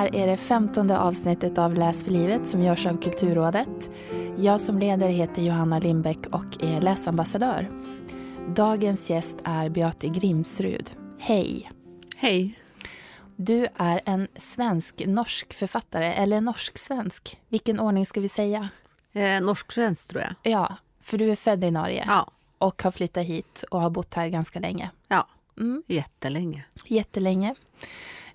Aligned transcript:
Här 0.00 0.14
är 0.16 0.26
det 0.26 0.36
femtonde 0.36 0.98
avsnittet 0.98 1.58
av 1.58 1.74
Läs 1.74 2.04
för 2.04 2.10
livet 2.10 2.48
som 2.48 2.62
görs 2.62 2.86
av 2.86 3.00
Kulturrådet. 3.02 3.90
Jag 4.36 4.60
som 4.60 4.78
leder 4.78 5.08
heter 5.08 5.42
Johanna 5.42 5.78
Lindbäck 5.78 6.26
och 6.26 6.64
är 6.64 6.80
läsambassadör. 6.80 7.70
Dagens 8.56 9.10
gäst 9.10 9.36
är 9.44 9.68
Beate 9.68 10.08
Grimsrud. 10.08 10.90
Hej! 11.18 11.70
Hej! 12.16 12.58
Du 13.36 13.66
är 13.76 14.00
en 14.04 14.28
svensk-norsk 14.36 15.52
författare, 15.52 16.12
eller 16.12 16.40
norsk-svensk. 16.40 17.40
Vilken 17.48 17.80
ordning 17.80 18.06
ska 18.06 18.20
vi 18.20 18.28
säga? 18.28 18.68
Eh, 19.12 19.40
Norsk-svensk 19.42 20.10
tror 20.10 20.22
jag. 20.22 20.52
Ja, 20.52 20.76
för 21.00 21.18
du 21.18 21.30
är 21.30 21.36
född 21.36 21.64
i 21.64 21.70
Norge 21.70 22.04
Ja, 22.08 22.30
och 22.58 22.82
har 22.82 22.90
flyttat 22.90 23.26
hit 23.26 23.64
och 23.70 23.80
har 23.80 23.90
bott 23.90 24.14
här 24.14 24.28
ganska 24.28 24.60
länge. 24.60 24.90
ja. 25.08 25.28
Mm, 25.58 25.82
jättelänge. 25.86 26.64
jättelänge. 26.86 27.54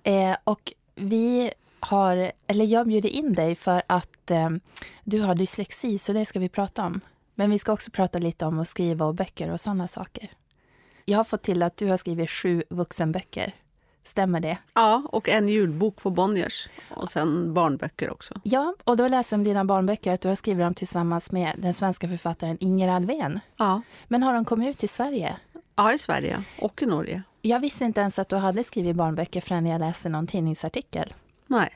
Eh, 0.04 0.36
och 0.44 0.74
vi 0.96 1.52
har, 1.80 2.32
eller 2.48 2.66
jag 2.66 2.88
bjuder 2.88 3.10
in 3.10 3.34
dig 3.34 3.56
för 3.56 3.82
att 3.88 4.32
eh, 4.32 4.50
du 5.04 5.22
har 5.22 5.36
dyslexi, 5.36 5.98
så 5.98 6.14
det 6.14 6.26
ska 6.26 6.40
vi 6.40 6.50
prata 6.50 6.86
om. 6.86 7.02
Men 7.36 7.50
vi 7.50 7.60
ska 7.60 7.74
också 7.74 7.92
prata 7.92 8.20
lite 8.20 8.46
om 8.46 8.60
att 8.60 8.68
skriva 8.68 9.06
och 9.06 9.16
böcker 9.16 9.52
och 9.52 9.62
sådana 9.62 9.88
saker. 9.88 10.30
Jag 11.06 11.18
har 11.18 11.24
fått 11.24 11.44
till 11.44 11.64
att 11.64 11.78
du 11.78 11.88
har 11.88 11.98
skrivit 11.98 12.30
sju 12.30 12.64
vuxenböcker. 12.70 13.54
Stämmer 14.04 14.40
det? 14.40 14.58
Ja, 14.74 15.04
och 15.12 15.30
en 15.30 15.50
julbok 15.50 16.02
för 16.02 16.10
Bonniers. 16.10 16.70
Och 16.90 17.10
sen 17.10 17.54
barnböcker 17.54 18.12
också. 18.12 18.42
Ja, 18.44 18.76
och 18.84 18.98
då 18.98 19.08
läser 19.08 19.36
jag 19.36 19.40
om 19.40 19.44
dina 19.44 19.66
barnböcker 19.66 20.14
att 20.14 20.22
du 20.22 20.28
har 20.28 20.36
skrivit 20.36 20.66
dem 20.66 20.74
tillsammans 20.74 21.32
med 21.32 21.56
den 21.58 21.74
svenska 21.74 22.08
författaren 22.10 22.58
Inger 22.60 22.90
Alvén. 22.90 23.40
Ja. 23.58 23.82
Men 24.08 24.24
har 24.24 24.34
de 24.34 24.46
kommit 24.46 24.70
ut 24.70 24.84
i 24.84 24.88
Sverige? 24.88 25.36
ja, 25.76 25.94
i 25.94 25.98
Sverige 25.98 26.44
och 26.60 26.82
i 26.82 26.86
Norge. 26.86 27.24
Jag 27.48 27.60
visste 27.60 27.86
inte 27.86 28.02
ens 28.02 28.20
att 28.20 28.30
du 28.30 28.36
hade 28.36 28.64
skrivit 28.64 28.96
barnböcker 28.96 29.42
förrän 29.42 29.66
jag 29.66 29.80
läste 29.80 30.10
någon 30.10 30.28
tidningsartikel. 30.28 31.14
Nej, 31.48 31.70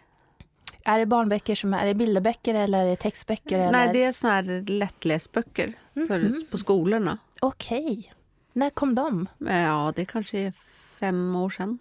Är 0.84 1.00
det 1.00 1.06
barnböcker 1.06 1.56
som 1.56 1.74
är, 1.74 1.80
är 1.82 1.86
det 1.86 1.94
bilderböcker 1.94 2.54
eller 2.56 2.86
är 2.86 2.90
det 2.90 2.96
textböcker? 2.96 3.60
Eller? 3.60 3.72
Nej 3.72 3.90
det 3.94 4.04
är 4.04 4.12
såna 4.12 4.34
här 4.34 4.70
lättläsböcker 4.70 5.74
för, 5.94 6.52
på 6.52 6.58
skolorna. 6.58 7.18
Okej. 7.42 8.14
När 8.54 8.70
kom 8.70 8.96
de? 8.96 9.28
Ja, 9.38 9.94
det 9.96 10.06
kanske 10.06 10.38
är 10.38 10.52
fem 11.00 11.36
år 11.36 11.50
sedan. 11.50 11.80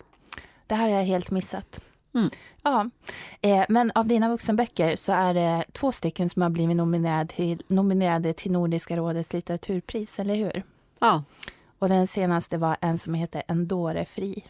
Det 0.67 0.75
här 0.75 0.89
har 0.89 0.97
jag 0.97 1.05
helt 1.05 1.31
missat. 1.31 1.81
Mm. 2.15 2.29
Ja, 2.63 2.91
eh, 3.41 3.65
men 3.69 3.93
av 3.95 4.07
dina 4.07 4.29
vuxenböcker 4.29 4.97
så 4.97 5.13
är 5.13 5.35
det 5.35 5.65
två 5.73 5.93
stycken 5.93 6.31
som 6.31 6.43
har 6.43 6.51
blivit 6.51 6.77
nominerade 6.77 7.33
till, 7.35 7.63
nominerade 7.69 8.33
till 8.33 8.53
Nordiska 8.53 8.97
rådets 8.97 9.33
litteraturpris, 9.33 10.19
eller 10.19 10.35
hur? 10.35 10.63
Ja. 10.99 11.25
Och 11.79 11.89
den 11.89 12.07
senaste 12.07 12.59
var 12.59 12.77
en 12.81 12.99
som 12.99 13.15
heter 13.15 13.43
En 13.47 13.69
dåre 13.69 14.05
fri. 14.05 14.45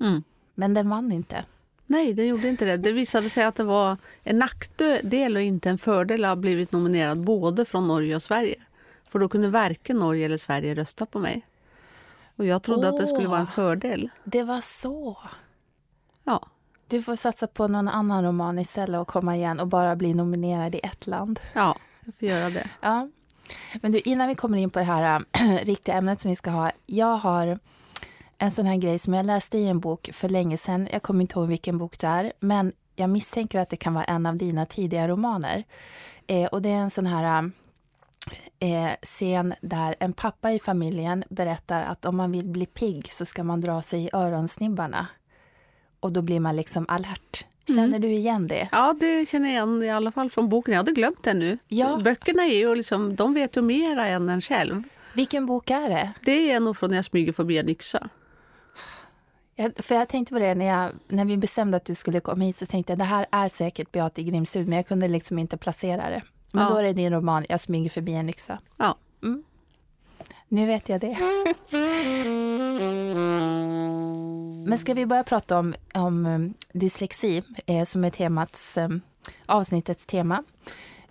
Mm. 0.00 0.22
Men 0.54 0.74
den 0.74 0.88
vann 0.88 1.12
inte. 1.12 1.44
Nej, 1.86 2.14
det 2.14 2.24
gjorde 2.24 2.48
inte 2.48 2.64
det. 2.64 2.76
Det 2.76 2.92
visade 2.92 3.30
sig 3.30 3.44
att 3.44 3.54
det 3.54 3.64
var 3.64 3.96
en 4.22 4.38
nackdel 4.38 5.36
och 5.36 5.42
inte 5.42 5.70
en 5.70 5.78
fördel 5.78 6.24
att 6.24 6.28
ha 6.28 6.36
blivit 6.36 6.72
nominerad 6.72 7.24
både 7.24 7.64
från 7.64 7.88
Norge 7.88 8.16
och 8.16 8.22
Sverige. 8.22 8.56
För 9.08 9.18
då 9.18 9.28
kunde 9.28 9.48
varken 9.48 9.98
Norge 9.98 10.26
eller 10.26 10.36
Sverige 10.36 10.74
rösta 10.74 11.06
på 11.06 11.18
mig. 11.18 11.46
Och 12.36 12.46
jag 12.46 12.62
trodde 12.62 12.88
att 12.88 12.98
det 12.98 13.06
skulle 13.06 13.28
vara 13.28 13.40
en 13.40 13.46
fördel. 13.46 14.10
Det 14.24 14.42
var 14.42 14.60
så. 14.60 15.18
Ja. 16.24 16.48
Du 16.88 17.02
får 17.02 17.16
satsa 17.16 17.46
på 17.46 17.68
någon 17.68 17.88
annan 17.88 18.24
roman 18.24 18.58
istället 18.58 19.00
och 19.00 19.08
komma 19.08 19.36
igen 19.36 19.60
och 19.60 19.66
bara 19.66 19.96
bli 19.96 20.14
nominerad 20.14 20.74
i 20.74 20.80
ett 20.82 21.06
land. 21.06 21.40
Ja, 21.52 21.76
jag 22.04 22.14
får 22.14 22.28
göra 22.28 22.50
det. 22.50 22.70
Ja. 22.80 23.08
Men 23.80 23.92
du, 23.92 23.98
innan 23.98 24.28
vi 24.28 24.34
kommer 24.34 24.58
in 24.58 24.70
på 24.70 24.78
det 24.78 24.84
här 24.84 25.24
äh, 25.32 25.44
riktiga 25.64 25.94
ämnet 25.94 26.20
som 26.20 26.28
vi 26.28 26.36
ska 26.36 26.50
ha. 26.50 26.70
Jag 26.86 27.16
har 27.16 27.58
en 28.38 28.50
sån 28.50 28.66
här 28.66 28.76
grej 28.76 28.98
som 28.98 29.14
jag 29.14 29.26
läste 29.26 29.58
i 29.58 29.68
en 29.68 29.80
bok 29.80 30.10
för 30.12 30.28
länge 30.28 30.56
sedan. 30.56 30.88
Jag 30.92 31.02
kommer 31.02 31.20
inte 31.20 31.38
ihåg 31.38 31.48
vilken 31.48 31.78
bok 31.78 31.98
det 31.98 32.06
är, 32.06 32.32
men 32.40 32.72
jag 32.96 33.10
misstänker 33.10 33.60
att 33.60 33.68
det 33.68 33.76
kan 33.76 33.94
vara 33.94 34.04
en 34.04 34.26
av 34.26 34.36
dina 34.36 34.66
tidiga 34.66 35.08
romaner. 35.08 35.64
Eh, 36.26 36.46
och 36.46 36.62
det 36.62 36.68
är 36.68 36.76
en 36.76 36.90
sån 36.90 37.06
här 37.06 37.50
äh, 38.58 38.86
eh, 38.86 38.92
scen 39.02 39.54
där 39.60 39.94
en 40.00 40.12
pappa 40.12 40.52
i 40.52 40.58
familjen 40.58 41.24
berättar 41.30 41.82
att 41.82 42.04
om 42.04 42.16
man 42.16 42.32
vill 42.32 42.48
bli 42.48 42.66
pigg 42.66 43.12
så 43.12 43.24
ska 43.24 43.44
man 43.44 43.60
dra 43.60 43.82
sig 43.82 44.04
i 44.04 44.10
öronsnibbarna. 44.12 45.06
Och 46.00 46.12
då 46.12 46.22
blir 46.22 46.40
man 46.40 46.56
liksom 46.56 46.86
alert. 46.88 47.46
Känner 47.66 47.98
du 47.98 48.08
igen 48.08 48.48
det? 48.48 48.68
Ja, 48.72 48.94
det 49.00 49.28
känner 49.28 49.48
jag 49.48 49.54
igen 49.54 49.82
i 49.82 49.90
alla 49.90 50.12
fall 50.12 50.30
från 50.30 50.48
boken. 50.48 50.72
Jag 50.72 50.78
hade 50.78 50.92
glömt 50.92 51.22
det 51.22 51.34
nu. 51.34 51.58
Ja. 51.68 52.00
Böckerna 52.04 52.42
är 52.44 52.58
ju 52.58 52.74
liksom, 52.74 53.16
de 53.16 53.34
vet 53.34 53.56
ju 53.56 53.62
mera 53.62 54.06
än 54.06 54.28
en 54.28 54.40
själv. 54.40 54.82
Vilken 55.12 55.46
bok 55.46 55.70
är 55.70 55.88
det? 55.88 56.10
Det 56.24 56.52
är 56.52 56.60
nog 56.60 56.76
från 56.76 56.90
när 56.90 56.96
jag 56.96 57.04
smyger 57.04 57.32
förbi 57.32 57.58
en 57.58 57.68
yxa. 57.68 58.08
Jag, 59.56 59.72
för 59.76 59.94
jag 59.94 60.08
tänkte 60.08 60.34
på 60.34 60.38
det 60.40 60.54
när, 60.54 60.66
jag, 60.66 60.90
när 61.08 61.24
vi 61.24 61.36
bestämde 61.36 61.76
att 61.76 61.84
du 61.84 61.94
skulle 61.94 62.20
komma 62.20 62.44
hit 62.44 62.56
så 62.56 62.66
tänkte 62.66 62.92
jag 62.92 62.98
det 62.98 63.04
här 63.04 63.26
är 63.30 63.48
säkert 63.48 63.92
Beate 63.92 64.22
Grimsrud 64.22 64.68
men 64.68 64.76
jag 64.76 64.86
kunde 64.86 65.08
liksom 65.08 65.38
inte 65.38 65.56
placera 65.56 66.10
det. 66.10 66.22
Men 66.52 66.62
Ja. 66.64 66.70
då 66.70 66.76
är 66.76 66.82
det 66.82 66.92
din 66.92 67.12
roman 67.12 67.44
Jag 67.48 67.60
smyger 67.60 67.90
förbi 67.90 68.12
en 68.12 68.28
yxa. 68.28 68.58
Ja. 68.76 68.96
Nu 70.48 70.66
vet 70.66 70.88
jag 70.88 71.00
det. 71.00 71.16
Men 74.74 74.78
ska 74.78 74.94
vi 74.94 75.06
börja 75.06 75.24
prata 75.24 75.58
om, 75.58 75.74
om 75.94 76.26
um, 76.26 76.54
dyslexi 76.72 77.42
eh, 77.66 77.84
som 77.84 78.04
är 78.04 78.10
temats, 78.10 78.76
um, 78.76 79.00
avsnittets 79.46 80.06
tema. 80.06 80.44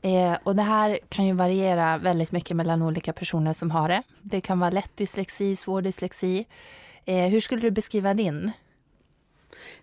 Eh, 0.01 0.37
och 0.43 0.55
det 0.55 0.61
här 0.61 0.99
kan 1.09 1.25
ju 1.25 1.33
variera 1.33 1.97
väldigt 1.97 2.31
mycket 2.31 2.57
mellan 2.57 2.81
olika 2.81 3.13
personer 3.13 3.53
som 3.53 3.71
har 3.71 3.89
det. 3.89 4.03
Det 4.21 4.41
kan 4.41 4.59
vara 4.59 4.69
lätt 4.69 4.97
dyslexi, 4.97 5.55
svår 5.55 5.81
dyslexi. 5.81 6.45
Eh, 7.05 7.29
hur 7.29 7.41
skulle 7.41 7.61
du 7.61 7.71
beskriva 7.71 8.13
din? 8.13 8.51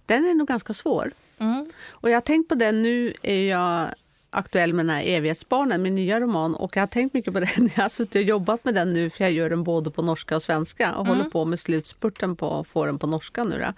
Den 0.07 0.25
är 0.25 0.35
nog 0.35 0.49
ganska 0.49 0.73
svår. 0.73 1.13
Mm. 1.39 1.71
Och 1.91 2.11
jag 2.11 2.17
har 2.17 2.21
tänkt 2.21 2.49
på 2.49 2.55
den, 2.55 2.83
nu 2.83 3.15
är 3.23 3.43
jag 3.49 3.89
aktuell 4.31 4.75
med 4.75 4.87
den 4.87 4.97
här 4.97 5.03
Evighetsbarnen, 5.03 5.83
min 5.83 5.95
nya 5.95 6.21
roman. 6.21 6.55
Och 6.55 6.77
jag 6.77 6.83
har 6.83 6.87
tänkt 6.87 7.15
mycket 7.15 7.33
på 7.33 7.41
den 7.41 7.49
jag 7.77 7.83
har 7.83 7.89
suttit 7.89 8.15
och 8.15 8.23
jobbat 8.23 8.65
med 8.65 8.75
den 8.75 8.93
nu, 8.93 9.11
för 9.11 9.25
jag 9.25 9.33
gör 9.33 9.51
den 9.51 9.65
både 9.65 9.91
på 9.91 10.03
norska 10.03 10.37
och 10.37 10.43
svenska 10.43 10.95
och 10.95 11.07
håller 11.07 11.25
på 11.25 11.45
med 11.45 11.59
slutspurten 11.59 12.37
på 12.37 12.61
att 12.61 12.67
få 12.67 12.87
den 12.87 12.99
på 12.99 13.07
norska 13.07 13.45
nu. 13.45 13.59
Då. 13.59 13.73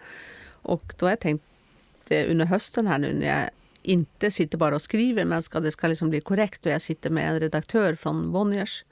Och 0.70 0.94
då 0.98 1.06
har 1.06 1.10
jag 1.10 1.20
tänkt 1.20 1.44
eh, 2.08 2.30
under 2.30 2.44
hösten 2.44 2.86
här 2.86 2.98
nu 2.98 3.14
när 3.14 3.26
jag 3.40 3.50
inte 3.82 4.30
sitter 4.30 4.58
bara 4.58 4.74
och 4.74 4.82
skriver, 4.82 5.24
men 5.24 5.42
ska, 5.42 5.60
det 5.60 5.72
ska 5.72 5.86
liksom 5.86 6.10
bli 6.10 6.20
korrekt 6.20 6.66
och 6.66 6.72
jag 6.72 6.82
sitter 6.82 7.10
med 7.10 7.28
en 7.28 7.40
redaktör 7.40 7.94
från 7.94 8.32
Bonniers. 8.32 8.84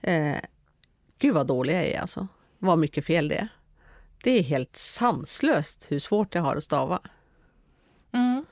Eh, 0.00 0.36
gud 1.18 1.34
vad 1.34 1.46
dålig 1.46 1.74
jag 1.74 1.84
är 1.84 2.00
alltså. 2.00 2.28
Vad 2.58 2.78
mycket 2.78 3.04
fel 3.04 3.28
det 3.28 3.36
är. 3.36 3.48
Det 4.22 4.30
är 4.30 4.42
helt 4.42 4.76
sanslöst 4.76 5.86
hur 5.88 5.98
svårt 5.98 6.34
jag 6.34 6.42
har 6.42 6.56
att 6.56 6.64
stava. 6.64 7.00
Mm. 8.12 8.44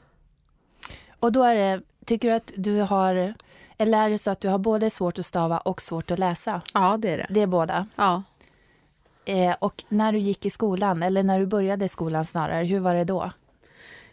Och 1.21 1.33
då 1.33 1.43
är 1.43 1.55
det, 1.55 1.83
tycker 2.07 2.29
du 2.29 2.35
att 2.35 2.53
du 2.57 2.81
har, 2.81 3.35
eller 3.79 4.03
är 4.03 4.11
det 4.11 4.19
så 4.19 4.31
att 4.31 4.41
du 4.41 4.49
har 4.49 4.59
både 4.59 4.91
svårt 4.91 5.19
att 5.19 5.27
stava 5.27 5.59
och 5.59 5.83
svårt 5.83 6.11
att 6.11 6.19
läsa? 6.19 6.63
Ja, 6.75 6.97
det 6.97 7.09
är 7.09 7.17
det. 7.19 7.27
Det 7.31 7.41
är 7.41 7.47
båda. 7.47 7.87
Ja. 7.97 8.23
Eh, 9.25 9.57
och 9.59 9.85
när 9.89 10.13
du 10.13 10.19
gick 10.19 10.47
i 10.47 10.51
skolan, 10.51 11.03
eller 11.03 11.23
när 11.23 11.41
du 11.41 11.47
började 11.47 11.89
skolan 11.89 12.25
snarare, 12.27 12.65
hur 12.65 12.81
var 12.81 12.95
det 12.95 13.05
då? 13.05 13.31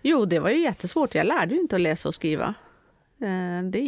Jo, 0.02 0.26
det 0.26 0.40
var 0.40 0.50
ju 0.50 0.62
jättesvårt. 0.62 1.16
Jag 1.16 1.28
lärde 1.28 1.56
ju 1.56 1.62
inte 1.62 1.76
att 1.76 1.82
läsa 1.82 2.09
och 2.09 2.16
skriva. 2.16 2.53
Eh, 3.22 3.64
Det 3.64 3.80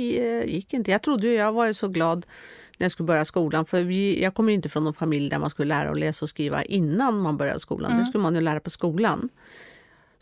gick 0.46 0.74
inte. 0.74 0.92
Jag 0.92 1.02
trodde 1.02 1.28
ju, 1.28 1.34
jag 1.34 1.52
var 1.54 1.66
ju 1.66 1.74
så 1.74 1.88
glad 1.88 2.26
när 2.78 2.86
jag 2.86 2.92
skulle 2.92 3.08
börja 3.08 3.26
skolan. 3.26 3.66
För 3.66 3.84
vi, 3.84 4.24
jag 4.24 4.34
kommer 4.34 4.50
ju 4.52 4.56
inte 4.56 4.70
från 4.70 4.84
någon 4.84 4.94
familj 4.94 5.30
där 5.30 5.40
man 5.40 5.50
skulle 5.50 5.68
lära 5.76 5.92
att 5.92 6.00
läsa 6.00 6.26
och 6.26 6.30
skriva 6.30 6.64
innan 6.64 7.18
man 7.18 7.38
började 7.38 7.60
skolan. 7.60 7.98
Det 7.98 8.06
skulle 8.06 8.22
man 8.22 8.36
ju 8.36 8.42
lära 8.42 8.60
på 8.60 8.70
skolan. 8.70 9.30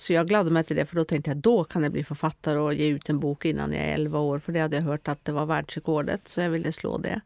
Så 0.04 0.14
jag 0.14 0.28
gladde 0.28 0.52
mig 0.52 0.64
till 0.64 0.76
det, 0.76 0.86
för 0.86 0.96
då 0.96 1.06
tänkte 1.06 1.30
jag 1.30 1.38
då 1.38 1.64
kan 1.64 1.84
jag 1.84 1.92
bli 1.92 2.04
författare 2.04 2.60
och 2.60 2.74
ge 2.74 2.88
ut 2.88 3.10
en 3.10 3.20
bok 3.20 3.46
innan 3.46 3.74
jag 3.74 3.84
är 3.84 3.94
11 3.94 4.20
år. 4.20 4.40
För 4.40 4.52
det 4.52 4.60
hade 4.60 4.76
jag 4.76 4.84
hört 4.84 5.08
att 5.08 5.26
det 5.26 5.32
var 5.32 5.46
världsrekordet, 5.46 6.28
så 6.28 6.42
jag 6.42 6.50
ville 6.50 6.72
slå 6.72 6.98
det. 6.98 7.22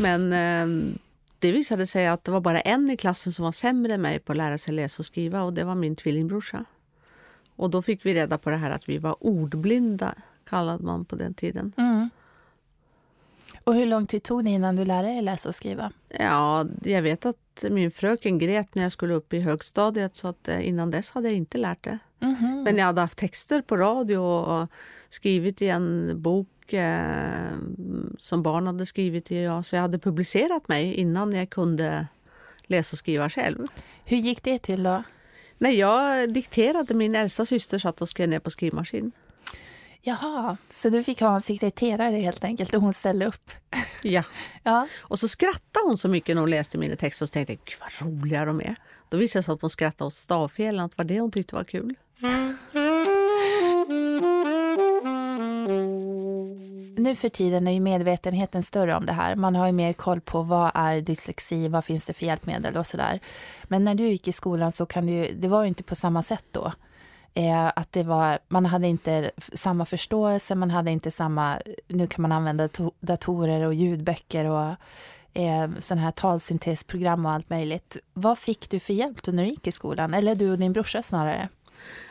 Men 0.00 0.32
eh, 0.32 0.94
det 1.38 1.52
visade 1.52 1.86
sig 1.86 2.06
att 2.06 2.24
det 2.24 2.30
var 2.30 2.40
bara 2.40 2.60
en 2.60 2.90
i 2.90 2.96
klassen 2.96 3.32
som 3.32 3.44
var 3.44 3.52
sämre 3.52 3.94
än 3.94 4.02
mig 4.02 4.18
på 4.18 4.32
att 4.32 4.38
lära 4.38 4.58
sig 4.58 4.74
läsa 4.74 5.00
och 5.00 5.06
skriva 5.06 5.42
och 5.42 5.52
det 5.52 5.64
var 5.64 5.74
min 5.74 5.96
tvillingbrorsa. 5.96 6.64
Och 7.56 7.70
då 7.70 7.82
fick 7.82 8.06
vi 8.06 8.14
reda 8.14 8.38
på 8.38 8.50
det 8.50 8.56
här 8.56 8.70
att 8.70 8.88
vi 8.88 8.98
var 8.98 9.16
ordblinda, 9.20 10.14
kallade 10.48 10.84
man 10.84 11.04
på 11.04 11.16
den 11.16 11.34
tiden. 11.34 11.72
Mm. 11.76 12.10
Och 13.64 13.74
hur 13.74 13.86
lång 13.86 14.06
tid 14.06 14.22
tog 14.22 14.44
det 14.44 14.50
innan 14.50 14.76
du 14.76 14.84
lärde 14.84 15.08
dig 15.08 15.22
läsa 15.22 15.48
och 15.48 15.54
skriva? 15.54 15.92
Ja, 16.08 16.66
jag 16.82 17.02
vet 17.02 17.26
att 17.26 17.64
min 17.70 17.90
fröken 17.90 18.38
grät 18.38 18.74
när 18.74 18.82
jag 18.82 18.92
skulle 18.92 19.14
upp 19.14 19.32
i 19.32 19.40
högstadiet 19.40 20.14
så 20.14 20.28
att 20.28 20.48
eh, 20.48 20.68
innan 20.68 20.90
dess 20.90 21.10
hade 21.10 21.28
jag 21.28 21.36
inte 21.36 21.58
lärt 21.58 21.84
det. 21.84 21.98
Mhm. 22.18 22.62
Men 22.64 22.76
jag 22.76 22.84
hade 22.84 23.00
haft 23.00 23.18
texter 23.18 23.62
på 23.62 23.76
radio 23.76 24.18
och 24.18 24.68
skrivit 25.08 25.62
i 25.62 25.68
en 25.68 26.12
bok 26.22 26.72
eh, 26.72 27.52
som 28.18 28.42
barn 28.42 28.66
hade 28.66 28.86
skrivit 28.86 29.32
i. 29.32 29.42
Ja, 29.42 29.62
så 29.62 29.76
jag 29.76 29.82
hade 29.82 29.98
publicerat 29.98 30.68
mig 30.68 30.94
innan 30.94 31.32
jag 31.32 31.50
kunde 31.50 32.06
läsa 32.66 32.94
och 32.94 32.98
skriva 32.98 33.30
själv. 33.30 33.66
Hur 34.04 34.16
gick 34.16 34.42
det 34.42 34.58
till 34.58 34.82
då? 34.82 35.02
När 35.58 35.70
jag 35.70 36.32
dikterade, 36.32 36.94
min 36.94 37.14
äldsta 37.14 37.44
syster 37.44 37.78
satt 37.78 38.02
och 38.02 38.08
skrev 38.08 38.28
ner 38.28 38.38
på 38.38 38.50
skrivmaskin. 38.50 39.12
Jaha, 40.08 40.56
så 40.70 40.90
du 40.90 41.04
fick 41.04 41.20
ha 41.20 41.34
en 41.34 41.40
sekreterare 41.40 42.16
helt 42.16 42.44
enkelt 42.44 42.74
och 42.74 42.82
hon 42.82 42.94
ställde 42.94 43.26
upp? 43.26 43.50
ja. 44.02 44.22
ja. 44.62 44.88
Och 45.00 45.18
så 45.18 45.28
skrattade 45.28 45.86
hon 45.86 45.98
så 45.98 46.08
mycket 46.08 46.36
när 46.36 46.40
hon 46.40 46.50
läste 46.50 46.78
mina 46.78 46.96
texter 46.96 47.26
och 47.26 47.32
tänkte 47.32 47.54
gud 47.54 47.74
vad 47.80 48.08
roliga 48.08 48.44
de 48.44 48.60
är. 48.60 48.76
Då 49.08 49.16
visade 49.16 49.38
det 49.38 49.42
sig 49.42 49.52
att 49.52 49.60
hon 49.60 49.70
skrattade 49.70 50.06
åt 50.06 50.14
stavfelen, 50.14 50.84
att 50.84 50.90
det 50.90 50.98
var 50.98 51.04
det 51.04 51.20
hon 51.20 51.30
tyckte 51.30 51.54
var 51.54 51.64
kul. 51.64 51.94
Nu 56.96 57.14
för 57.14 57.28
tiden 57.28 57.66
är 57.66 57.72
ju 57.72 57.80
medvetenheten 57.80 58.62
större 58.62 58.96
om 58.96 59.06
det 59.06 59.12
här. 59.12 59.36
Man 59.36 59.56
har 59.56 59.66
ju 59.66 59.72
mer 59.72 59.92
koll 59.92 60.20
på 60.20 60.42
vad 60.42 60.70
är 60.74 61.00
dyslexi, 61.00 61.68
vad 61.68 61.84
finns 61.84 62.06
det 62.06 62.12
för 62.12 62.26
hjälpmedel 62.26 62.76
och 62.76 62.86
sådär. 62.86 63.20
Men 63.64 63.84
när 63.84 63.94
du 63.94 64.04
gick 64.04 64.28
i 64.28 64.32
skolan 64.32 64.72
så 64.72 64.86
kan 64.86 65.06
du, 65.06 65.32
det 65.32 65.48
var 65.48 65.62
ju 65.62 65.68
inte 65.68 65.82
på 65.82 65.94
samma 65.94 66.22
sätt 66.22 66.44
då. 66.50 66.72
Eh, 67.38 67.66
att 67.76 67.92
det 67.92 68.02
var, 68.02 68.38
man 68.48 68.66
hade 68.66 68.86
inte 68.86 69.30
samma 69.38 69.84
förståelse, 69.84 70.54
man 70.54 70.70
hade 70.70 70.90
inte 70.90 71.10
samma, 71.10 71.58
nu 71.88 72.06
kan 72.06 72.22
man 72.22 72.32
använda 72.32 72.68
datorer 73.00 73.66
och 73.66 73.74
ljudböcker 73.74 74.44
och 74.44 74.66
eh, 75.34 75.70
sådana 75.80 76.02
här 76.02 76.10
talsyntesprogram 76.10 77.26
och 77.26 77.32
allt 77.32 77.50
möjligt. 77.50 77.96
Vad 78.12 78.38
fick 78.38 78.70
du 78.70 78.80
för 78.80 78.92
hjälp 78.92 79.26
när 79.26 79.42
du 79.42 79.48
gick 79.48 79.66
i 79.66 79.72
skolan? 79.72 80.14
Eller 80.14 80.34
du 80.34 80.50
och 80.50 80.58
din 80.58 80.72
brorsa 80.72 81.02
snarare? 81.02 81.48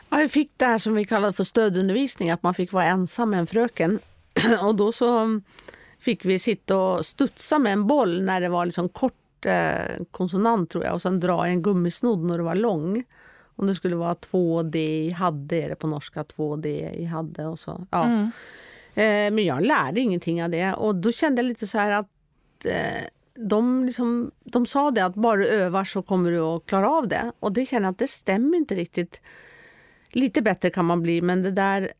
Ja, 0.08 0.20
jag 0.20 0.30
fick 0.30 0.50
det 0.56 0.64
här 0.64 0.78
som 0.78 0.94
vi 0.94 1.04
kallar 1.04 1.32
för 1.32 1.44
stödundervisning, 1.44 2.30
att 2.30 2.42
man 2.42 2.54
fick 2.54 2.72
vara 2.72 2.84
ensam 2.84 3.30
med 3.30 3.38
en 3.38 3.46
fröken. 3.46 3.98
Och 4.62 4.74
då 4.74 4.92
så 4.92 5.18
mm, 5.18 5.42
fick 5.98 6.24
vi 6.24 6.38
sitta 6.38 6.76
och 6.76 7.06
studsa 7.06 7.58
med 7.58 7.72
en 7.72 7.86
boll 7.86 8.22
när 8.22 8.40
det 8.40 8.48
var 8.48 8.66
liksom 8.66 8.88
kort 8.88 9.46
eh, 9.46 10.04
konsonant 10.10 10.70
tror 10.70 10.84
jag 10.84 10.94
och 10.94 11.02
sen 11.02 11.20
dra 11.20 11.46
i 11.46 11.50
en 11.50 11.62
gummisnodd 11.62 12.24
när 12.24 12.36
det 12.36 12.44
var 12.44 12.54
lång. 12.54 13.04
Om 13.56 13.66
det 13.66 13.74
skulle 13.74 13.96
vara 13.96 14.14
2D 14.14 14.76
i 14.76 15.10
hade 15.10 15.56
är 15.56 15.68
det 15.68 15.76
på 15.76 15.86
norska, 15.86 16.22
2D 16.22 16.92
i 16.94 17.04
hade 17.04 17.46
och 17.46 17.58
så. 17.58 17.86
Ja. 17.90 18.04
Mm. 18.04 18.30
Eh, 18.94 19.34
men 19.34 19.44
jag 19.44 19.66
lärde 19.66 20.00
ingenting 20.00 20.44
av 20.44 20.50
det 20.50 20.74
och 20.74 20.94
då 20.94 21.12
kände 21.12 21.42
jag 21.42 21.48
lite 21.48 21.66
så 21.66 21.78
här 21.78 21.90
att 21.90 22.06
eh, 22.64 23.02
de, 23.34 23.84
liksom, 23.84 24.30
de 24.44 24.66
sa 24.66 24.90
det 24.90 25.04
att 25.04 25.14
bara 25.14 25.36
du 25.36 25.46
övar 25.46 25.84
så 25.84 26.02
kommer 26.02 26.30
du 26.30 26.40
att 26.40 26.66
klara 26.66 26.90
av 26.90 27.08
det. 27.08 27.32
Och 27.40 27.52
det 27.52 27.66
känner 27.66 27.86
jag 27.86 27.92
att 27.92 27.98
det 27.98 28.08
stämmer 28.08 28.56
inte 28.56 28.74
riktigt. 28.74 29.20
Lite 30.10 30.42
bättre 30.42 30.70
kan 30.70 30.84
man 30.84 31.02
bli, 31.02 31.22
men 31.22 31.42
det 31.42 31.50
där 31.50 31.90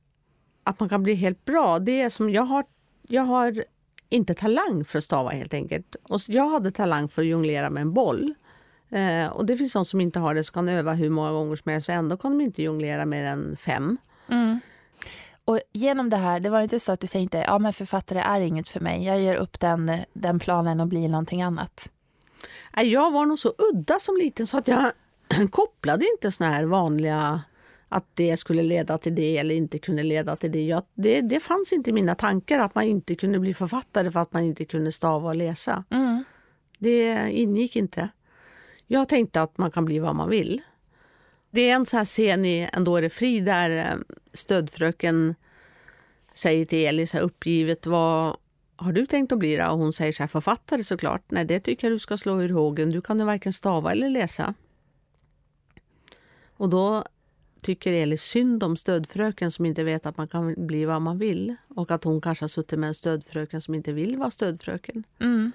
att 0.64 0.80
man 0.80 0.88
kan 0.88 1.02
bli 1.02 1.14
helt 1.14 1.44
bra, 1.44 1.78
det 1.78 2.00
är 2.00 2.10
som 2.10 2.30
jag 2.30 2.42
har, 2.42 2.64
jag 3.08 3.22
har 3.22 3.64
inte 4.08 4.34
talang 4.34 4.84
för 4.84 4.98
att 4.98 5.04
stava 5.04 5.30
helt 5.30 5.54
enkelt. 5.54 5.96
Och 6.02 6.20
jag 6.26 6.48
hade 6.48 6.70
talang 6.70 7.08
för 7.08 7.22
att 7.22 7.28
jonglera 7.28 7.70
med 7.70 7.80
en 7.80 7.92
boll. 7.92 8.34
Eh, 8.90 9.26
och 9.26 9.46
det 9.46 9.56
finns 9.56 9.72
de 9.72 9.84
som 9.84 10.00
inte 10.00 10.18
har 10.18 10.34
det, 10.34 10.44
som 10.44 10.54
kan 10.54 10.68
öva 10.68 10.92
hur 10.92 11.10
många 11.10 11.32
gånger 11.32 11.56
som 11.56 11.72
helst 11.72 11.88
och 11.88 11.94
ändå 11.94 12.16
kan 12.16 12.38
de 12.38 12.44
inte 12.44 12.62
jonglera 12.62 13.06
mer 13.06 13.24
än 13.24 13.56
fem. 13.56 13.98
Mm. 14.28 14.60
Och 15.44 15.60
genom 15.72 16.10
det 16.10 16.16
här, 16.16 16.40
det 16.40 16.50
var 16.50 16.60
inte 16.60 16.80
så 16.80 16.92
att 16.92 17.00
du 17.00 17.06
tänkte, 17.06 17.38
ja 17.38 17.58
men 17.58 17.72
författare 17.72 18.18
är 18.18 18.40
inget 18.40 18.68
för 18.68 18.80
mig, 18.80 19.04
jag 19.04 19.20
ger 19.20 19.36
upp 19.36 19.60
den, 19.60 19.92
den 20.12 20.38
planen 20.38 20.80
och 20.80 20.86
blir 20.86 21.08
någonting 21.08 21.42
annat? 21.42 21.90
Jag 22.76 23.12
var 23.12 23.26
nog 23.26 23.38
så 23.38 23.54
udda 23.72 23.98
som 24.00 24.16
liten 24.16 24.46
så 24.46 24.58
att 24.58 24.68
jag 24.68 24.92
kopplade 25.50 26.04
inte 26.14 26.30
såna 26.30 26.50
här 26.50 26.64
vanliga 26.64 27.42
att 27.88 28.04
det 28.14 28.36
skulle 28.36 28.62
leda 28.62 28.98
till 28.98 29.14
det 29.14 29.38
eller 29.38 29.54
inte 29.54 29.78
kunde 29.78 30.02
leda 30.02 30.36
till 30.36 30.52
det. 30.52 30.64
Jag, 30.64 30.82
det. 30.94 31.20
Det 31.20 31.40
fanns 31.40 31.72
inte 31.72 31.90
i 31.90 31.92
mina 31.92 32.14
tankar 32.14 32.58
att 32.58 32.74
man 32.74 32.84
inte 32.84 33.14
kunde 33.14 33.38
bli 33.38 33.54
författare 33.54 34.10
för 34.10 34.20
att 34.20 34.32
man 34.32 34.42
inte 34.42 34.64
kunde 34.64 34.92
stava 34.92 35.28
och 35.28 35.36
läsa. 35.36 35.84
Mm. 35.90 36.24
Det 36.78 37.30
ingick 37.32 37.76
inte. 37.76 38.08
Jag 38.86 39.08
tänkte 39.08 39.42
att 39.42 39.58
man 39.58 39.70
kan 39.70 39.84
bli 39.84 39.98
vad 39.98 40.16
man 40.16 40.28
vill. 40.28 40.62
Det 41.50 41.70
är 41.70 41.74
en 41.74 41.86
sån 41.86 41.98
här 41.98 42.04
scen 42.04 42.44
i 42.44 42.68
Ändå 42.72 42.96
är 42.96 43.02
det 43.02 43.10
fri 43.10 43.40
där 43.40 43.70
eh, 43.70 43.98
stödfröken 44.32 45.34
säger 46.34 46.64
till 46.64 46.86
Elis 46.86 47.14
uppgivet 47.14 47.86
vad 47.86 48.36
har 48.76 48.92
du 48.92 49.06
tänkt 49.06 49.32
att 49.32 49.38
bli 49.38 49.56
då? 49.56 49.66
Och 49.66 49.78
hon 49.78 49.92
säger 49.92 50.12
så 50.12 50.22
här, 50.22 50.28
författare 50.28 50.84
såklart. 50.84 51.22
Nej, 51.28 51.44
det 51.44 51.60
tycker 51.60 51.86
jag 51.86 51.94
du 51.94 51.98
ska 51.98 52.16
slå 52.16 52.42
ur 52.42 52.48
hågen. 52.48 52.90
Du 52.90 53.00
kan 53.00 53.18
ju 53.18 53.24
varken 53.24 53.52
stava 53.52 53.92
eller 53.92 54.08
läsa. 54.08 54.54
Och 56.56 56.68
då 56.68 57.04
tycker 57.62 57.92
Elis 57.92 58.22
synd 58.22 58.62
om 58.62 58.76
stödfröken 58.76 59.50
som 59.50 59.66
inte 59.66 59.84
vet 59.84 60.06
att 60.06 60.16
man 60.16 60.28
kan 60.28 60.66
bli 60.66 60.84
vad 60.84 61.02
man 61.02 61.18
vill. 61.18 61.56
Och 61.68 61.90
att 61.90 62.04
hon 62.04 62.20
kanske 62.20 62.42
har 62.42 62.48
suttit 62.48 62.78
med 62.78 62.88
en 62.88 62.94
stödfröken 62.94 63.60
som 63.60 63.74
inte 63.74 63.92
vill 63.92 64.16
vara 64.16 64.30
stödfröken. 64.30 65.04
Mm. 65.20 65.52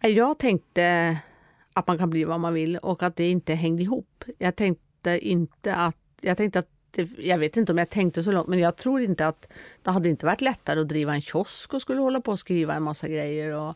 Jag 0.00 0.38
tänkte 0.38 1.18
att 1.78 1.86
man 1.86 1.98
kan 1.98 2.10
bli 2.10 2.24
vad 2.24 2.40
man 2.40 2.54
vill 2.54 2.78
och 2.78 3.02
att 3.02 3.16
det 3.16 3.30
inte 3.30 3.54
hängde 3.54 3.82
ihop. 3.82 4.24
Jag 4.38 4.56
tänkte 4.56 5.18
inte 5.18 5.74
att... 5.74 5.96
Jag 6.20 6.36
tänkte 6.36 6.58
att 6.58 6.68
jag 7.18 7.38
vet 7.38 7.56
inte 7.56 7.72
om 7.72 7.78
jag 7.78 7.90
tänkte 7.90 8.22
så 8.22 8.32
långt, 8.32 8.48
men 8.48 8.58
jag 8.58 8.76
tror 8.76 9.00
inte 9.00 9.26
att 9.26 9.52
det 9.82 9.90
hade 9.90 10.08
inte 10.08 10.26
varit 10.26 10.40
lättare 10.40 10.80
att 10.80 10.88
driva 10.88 11.14
en 11.14 11.20
kiosk 11.20 11.74
och 11.74 11.82
skulle 11.82 12.00
hålla 12.00 12.20
på 12.20 12.30
och 12.30 12.38
skriva 12.38 12.74
en 12.74 12.82
massa 12.82 13.08
grejer 13.08 13.56
och 13.56 13.74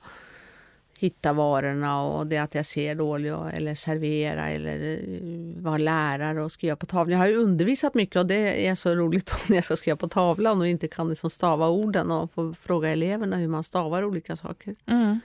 hitta 1.03 1.33
varorna 1.33 2.03
och 2.03 2.27
det 2.27 2.39
att 2.39 2.55
jag 2.55 2.67
ser 2.67 2.95
dåligt 2.95 3.35
eller 3.53 3.75
servera 3.75 4.49
eller 4.49 4.93
eh, 4.93 5.63
vara 5.63 5.79
lärare 5.79 6.43
och 6.43 6.53
skriva 6.53 6.77
på 6.77 6.87
tavlan. 6.87 7.13
Jag 7.13 7.19
har 7.19 7.27
ju 7.27 7.37
undervisat 7.37 7.95
mycket 7.95 8.17
och 8.17 8.27
det 8.27 8.67
är 8.67 8.75
så 8.75 8.95
roligt 8.95 9.35
när 9.49 9.57
jag 9.57 9.65
ska 9.65 9.77
skriva 9.77 9.97
på 9.97 10.09
tavlan 10.09 10.61
och 10.61 10.67
inte 10.67 10.89
kan 10.89 11.09
liksom 11.09 11.31
stava 11.31 11.69
orden 11.69 12.11
och 12.11 12.31
få 12.31 12.55
fråga 12.55 12.89
eleverna 12.89 13.37
hur 13.37 13.49
man 13.49 13.65
stavar 13.65 14.05
olika 14.05 14.37
saker. 14.37 14.77
Mm. 14.87 15.21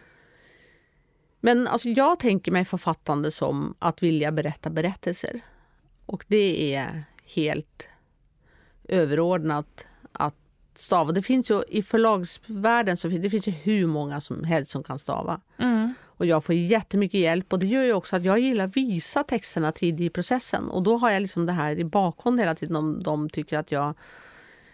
Men 1.40 1.68
alltså 1.68 1.90
jag 1.90 2.20
tänker 2.20 2.52
mig 2.52 2.66
författande 2.66 3.32
som 3.32 3.76
att 3.80 4.04
vilja 4.04 4.32
berätta 4.32 4.70
berättelser. 4.70 5.42
Och 6.06 6.26
det 6.28 6.76
är 6.76 7.04
helt 7.26 7.88
överordnat 8.88 9.86
att 10.12 10.36
stava. 10.76 11.12
Det 11.12 11.22
finns 11.22 11.52
ju 11.52 11.64
i 11.68 11.84
förlagsvärlden 11.84 12.98
så 12.98 13.10
finns, 13.10 13.22
det 13.22 13.30
finns 13.30 13.48
ju 13.48 13.52
hur 13.52 13.88
många 13.88 14.22
som 14.22 14.44
helst 14.44 14.72
som 14.72 14.84
kan 14.84 15.00
stava. 15.00 15.42
Mm. 15.58 15.94
Och 16.04 16.26
jag 16.26 16.44
får 16.44 16.56
jättemycket 16.56 17.20
hjälp 17.20 17.54
och 17.54 17.60
det 17.60 17.68
gör 17.68 17.84
ju 17.84 17.94
också 17.94 18.16
att 18.16 18.24
jag 18.24 18.40
gillar 18.40 18.66
att 18.66 18.78
visa 18.78 19.24
texterna 19.24 19.72
tidigt 19.72 20.02
i 20.02 20.10
processen. 20.10 20.70
Och 20.70 20.84
då 20.84 20.98
har 20.98 21.10
jag 21.10 21.22
liksom 21.22 21.46
det 21.46 21.54
här 21.54 21.80
i 21.80 21.84
bakhånd 21.84 22.40
hela 22.40 22.56
tiden 22.56 22.76
om 22.76 23.04
de 23.04 23.30
tycker 23.30 23.58
att 23.58 23.72
jag 23.72 23.94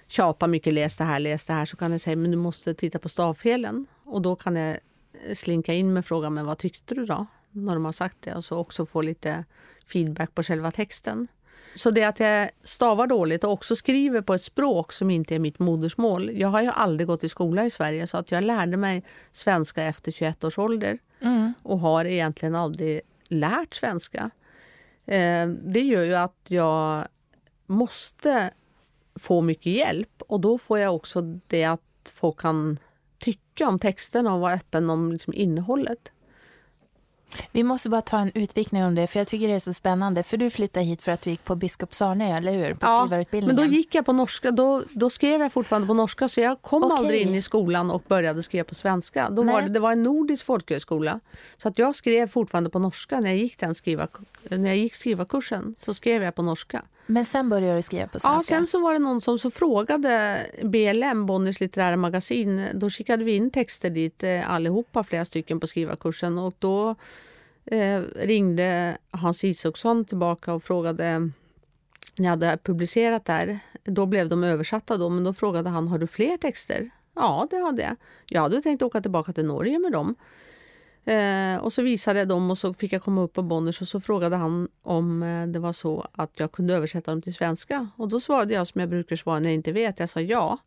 tjatar 0.07 0.47
mycket, 0.47 0.73
läs 0.73 0.97
det 0.97 1.03
här, 1.03 1.19
läs 1.19 1.45
det 1.45 1.53
här, 1.53 1.65
så 1.65 1.77
kan 1.77 1.91
jag 1.91 2.01
säga 2.01 2.15
men 2.15 2.31
du 2.31 2.37
måste 2.37 2.73
titta 2.73 2.99
på 2.99 3.09
stavfelen. 3.09 3.85
Och 4.03 4.21
då 4.21 4.35
kan 4.35 4.55
jag 4.55 4.79
slinka 5.33 5.73
in 5.73 5.93
med 5.93 6.05
frågan 6.05 6.33
men 6.33 6.45
vad 6.45 6.57
tyckte 6.57 6.95
du 6.95 7.05
då? 7.05 7.25
När 7.51 7.73
de 7.73 7.85
har 7.85 7.91
sagt 7.91 8.17
det 8.19 8.35
och 8.35 8.45
så 8.45 8.57
också 8.57 8.85
få 8.85 9.01
lite 9.01 9.45
feedback 9.87 10.35
på 10.35 10.43
själva 10.43 10.71
texten. 10.71 11.27
Så 11.75 11.91
det 11.91 12.03
att 12.03 12.19
jag 12.19 12.49
stavar 12.63 13.07
dåligt 13.07 13.43
och 13.43 13.51
också 13.51 13.75
skriver 13.75 14.21
på 14.21 14.33
ett 14.33 14.43
språk 14.43 14.91
som 14.93 15.09
inte 15.09 15.35
är 15.35 15.39
mitt 15.39 15.59
modersmål. 15.59 16.31
Jag 16.33 16.47
har 16.47 16.61
ju 16.61 16.69
aldrig 16.69 17.07
gått 17.07 17.23
i 17.23 17.29
skola 17.29 17.65
i 17.65 17.69
Sverige 17.69 18.07
så 18.07 18.17
att 18.17 18.31
jag 18.31 18.43
lärde 18.43 18.77
mig 18.77 19.03
svenska 19.31 19.83
efter 19.83 20.11
21 20.11 20.43
års 20.43 20.57
ålder 20.57 20.99
mm. 21.19 21.53
och 21.63 21.79
har 21.79 22.05
egentligen 22.05 22.55
aldrig 22.55 23.01
lärt 23.27 23.75
svenska. 23.75 24.29
Eh, 25.05 25.47
det 25.47 25.81
gör 25.81 26.03
ju 26.03 26.15
att 26.15 26.45
jag 26.47 27.07
måste 27.65 28.51
få 29.15 29.41
mycket 29.41 29.73
hjälp 29.73 30.21
och 30.27 30.39
då 30.39 30.57
får 30.57 30.79
jag 30.79 30.95
också 30.95 31.21
det 31.47 31.63
att 31.63 32.11
folk 32.13 32.39
kan 32.39 32.79
tycka 33.23 33.67
om 33.67 33.79
texterna 33.79 34.33
och 34.33 34.39
vara 34.39 34.53
öppen 34.53 34.89
om 34.89 35.11
liksom 35.11 35.33
innehållet. 35.33 36.11
Vi 37.51 37.63
måste 37.63 37.89
bara 37.89 38.01
ta 38.01 38.19
en 38.19 38.31
utvikning 38.35 38.83
om 38.83 38.95
det, 38.95 39.07
för 39.07 39.19
jag 39.19 39.27
tycker 39.27 39.47
det 39.47 39.53
är 39.53 39.59
så 39.59 39.73
spännande. 39.73 40.23
För 40.23 40.37
du 40.37 40.49
flyttade 40.49 40.85
hit 40.85 41.01
för 41.01 41.11
att 41.11 41.21
du 41.21 41.29
gick 41.29 41.43
på 41.43 41.55
Biskops-Arnö, 41.55 42.37
eller 42.37 42.51
hur? 42.51 42.73
På 42.73 42.85
ja, 42.85 43.23
men 43.31 43.55
då 43.55 43.65
gick 43.65 43.95
jag 43.95 44.05
på 44.05 44.13
norska. 44.13 44.51
Då, 44.51 44.83
då 44.91 45.09
skrev 45.09 45.41
jag 45.41 45.51
fortfarande 45.51 45.87
på 45.87 45.93
norska, 45.93 46.27
så 46.27 46.41
jag 46.41 46.61
kom 46.61 46.83
okay. 46.83 46.97
aldrig 46.97 47.21
in 47.21 47.35
i 47.35 47.41
skolan 47.41 47.91
och 47.91 48.03
började 48.07 48.43
skriva 48.43 48.63
på 48.63 48.75
svenska. 48.75 49.29
Då 49.29 49.43
var 49.43 49.61
det, 49.61 49.69
det 49.69 49.79
var 49.79 49.91
en 49.91 50.03
nordisk 50.03 50.45
folkhögskola. 50.45 51.19
Så 51.57 51.67
att 51.67 51.79
jag 51.79 51.95
skrev 51.95 52.27
fortfarande 52.27 52.69
på 52.69 52.79
norska 52.79 53.19
när 53.19 53.29
jag 53.29 53.37
gick 53.37 53.59
den 53.59 53.75
skriva, 53.75 54.07
när 54.49 54.69
jag 54.69 54.77
gick 54.77 54.95
skrivarkursen. 54.95 55.75
Så 55.77 55.93
skrev 55.93 56.23
jag 56.23 56.35
på 56.35 56.41
norska. 56.41 56.83
Men 57.05 57.25
sen 57.25 57.49
började 57.49 57.75
du 57.75 57.81
skriva 57.81 58.07
på 58.07 58.19
svenska? 58.19 58.53
Ja, 58.53 58.59
sen 58.59 58.67
så 58.67 58.81
var 58.81 58.93
det 58.93 58.99
någon 58.99 59.21
som 59.21 59.39
så 59.39 59.51
frågade 59.51 60.39
BLM, 60.63 61.25
Bonniers 61.25 61.59
litterära 61.59 61.97
magasin. 61.97 62.67
Då 62.73 62.89
skickade 62.89 63.23
vi 63.23 63.35
in 63.35 63.51
texter 63.51 63.89
dit 63.89 64.23
eh, 64.23 64.49
allihopa, 64.49 65.03
flera 65.03 65.25
stycken 65.25 65.59
på 65.59 65.67
skrivarkursen. 65.67 66.37
Och 66.37 66.55
då 66.59 66.95
eh, 67.65 68.01
ringde 68.15 68.97
Hans 69.11 69.43
Isaksson 69.43 70.05
tillbaka 70.05 70.53
och 70.53 70.63
frågade 70.63 71.31
när 72.15 72.25
jag 72.25 72.29
hade 72.29 72.57
publicerat 72.63 73.25
där. 73.25 73.59
Då 73.83 74.05
blev 74.05 74.29
de 74.29 74.43
översatta 74.43 74.97
då, 74.97 75.09
men 75.09 75.23
då 75.23 75.33
frågade 75.33 75.69
han, 75.69 75.87
har 75.87 75.97
du 75.97 76.07
fler 76.07 76.37
texter? 76.37 76.89
Ja, 77.15 77.47
det 77.51 77.57
hade 77.57 77.81
jag. 77.81 77.95
Jag 78.27 78.41
hade 78.41 78.61
tänkt 78.61 78.81
åka 78.81 79.01
tillbaka 79.01 79.33
till 79.33 79.45
Norge 79.45 79.79
med 79.79 79.91
dem. 79.91 80.15
Eh, 81.05 81.57
och 81.57 81.73
så 81.73 81.81
visade 81.81 82.19
jag 82.19 82.27
dem 82.27 82.51
och 82.51 82.57
så 82.57 82.73
fick 82.73 82.93
jag 82.93 83.03
komma 83.03 83.21
upp 83.21 83.33
på 83.33 83.41
Bonniers 83.41 83.81
och 83.81 83.87
så 83.87 83.99
frågade 83.99 84.35
han 84.35 84.67
om 84.81 85.23
eh, 85.23 85.47
det 85.47 85.59
var 85.59 85.73
så 85.73 86.07
att 86.11 86.31
jag 86.37 86.51
kunde 86.51 86.73
översätta 86.73 87.11
dem 87.11 87.21
till 87.21 87.33
svenska. 87.33 87.87
Och 87.95 88.09
då 88.09 88.19
svarade 88.19 88.53
jag 88.53 88.67
som 88.67 88.81
jag 88.81 88.89
brukar 88.89 89.15
svara 89.15 89.39
när 89.39 89.49
jag 89.49 89.53
inte 89.53 89.71
vet. 89.71 89.99
Jag 89.99 90.09
sa 90.09 90.19
ja. 90.19 90.57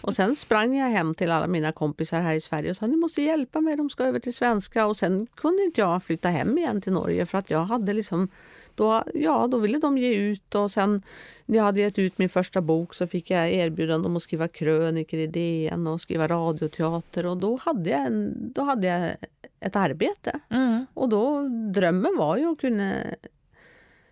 Och 0.00 0.14
sen 0.14 0.36
sprang 0.36 0.76
jag 0.76 0.88
hem 0.88 1.14
till 1.14 1.30
alla 1.30 1.46
mina 1.46 1.72
kompisar 1.72 2.20
här 2.20 2.34
i 2.34 2.40
Sverige 2.40 2.70
och 2.70 2.76
sa 2.76 2.86
ni 2.86 2.96
måste 2.96 3.22
hjälpa 3.22 3.60
mig, 3.60 3.76
de 3.76 3.90
ska 3.90 4.04
över 4.04 4.20
till 4.20 4.34
svenska. 4.34 4.86
Och 4.86 4.96
sen 4.96 5.26
kunde 5.34 5.62
inte 5.62 5.80
jag 5.80 6.02
flytta 6.02 6.28
hem 6.28 6.58
igen 6.58 6.80
till 6.80 6.92
Norge 6.92 7.26
för 7.26 7.38
att 7.38 7.50
jag 7.50 7.64
hade 7.64 7.92
liksom 7.92 8.28
då, 8.74 9.04
ja, 9.14 9.46
då 9.46 9.58
ville 9.58 9.78
de 9.78 9.98
ge 9.98 10.14
ut 10.14 10.54
och 10.54 10.70
sen 10.70 11.02
när 11.46 11.56
jag 11.56 11.64
hade 11.64 11.80
gett 11.80 11.98
ut 11.98 12.18
min 12.18 12.28
första 12.28 12.60
bok 12.60 12.94
så 12.94 13.06
fick 13.06 13.30
jag 13.30 13.52
erbjudande 13.52 14.08
om 14.08 14.16
att 14.16 14.22
skriva 14.22 14.48
krönikor 14.48 15.20
i 15.20 15.26
DN 15.26 15.86
och 15.86 16.00
skriva 16.00 16.28
radioteater 16.28 17.26
och 17.26 17.36
då 17.36 17.58
hade 17.62 17.90
jag, 17.90 18.00
en, 18.00 18.52
då 18.52 18.62
hade 18.62 18.86
jag 18.86 19.16
ett 19.64 19.76
arbete. 19.76 20.40
Mm. 20.50 20.86
Och 20.94 21.08
då, 21.08 21.48
drömmen 21.48 22.16
var 22.16 22.36
ju 22.36 22.52
att 22.52 22.60
kunna 22.60 23.02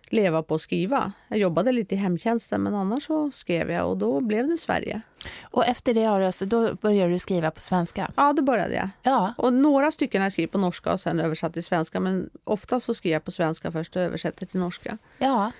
leva 0.09 0.43
på 0.43 0.55
att 0.55 0.61
skriva. 0.61 1.11
Jag 1.27 1.39
jobbade 1.39 1.71
lite 1.71 1.95
i 1.95 1.97
hemtjänsten 1.97 2.63
men 2.63 2.75
annars 2.75 3.03
så 3.05 3.31
skrev 3.31 3.71
jag 3.71 3.89
och 3.89 3.97
då 3.97 4.21
blev 4.21 4.47
det 4.47 4.57
Sverige. 4.57 5.01
Och 5.43 5.65
efter 5.65 5.93
det 5.93 6.05
alltså, 6.05 6.45
då 6.45 6.75
började 6.75 7.11
du 7.11 7.19
skriva 7.19 7.51
på 7.51 7.61
svenska? 7.61 8.11
Ja, 8.15 8.33
då 8.33 8.43
började 8.43 8.75
jag. 8.75 8.89
Ja. 9.03 9.33
Och 9.37 9.53
några 9.53 9.91
stycken 9.91 10.21
har 10.21 10.25
jag 10.25 10.31
skrivit 10.31 10.51
på 10.51 10.57
norska 10.57 10.93
och 10.93 10.99
sen 10.99 11.19
översatt 11.19 11.53
till 11.53 11.63
svenska 11.63 11.99
men 11.99 12.29
ofta 12.43 12.79
så 12.79 12.93
skriver 12.93 13.15
jag 13.15 13.23
på 13.23 13.31
svenska 13.31 13.71
först 13.71 13.95
och 13.95 14.01
översätter 14.01 14.45
till 14.45 14.59
norska. 14.59 14.97
Ja. 15.17 15.51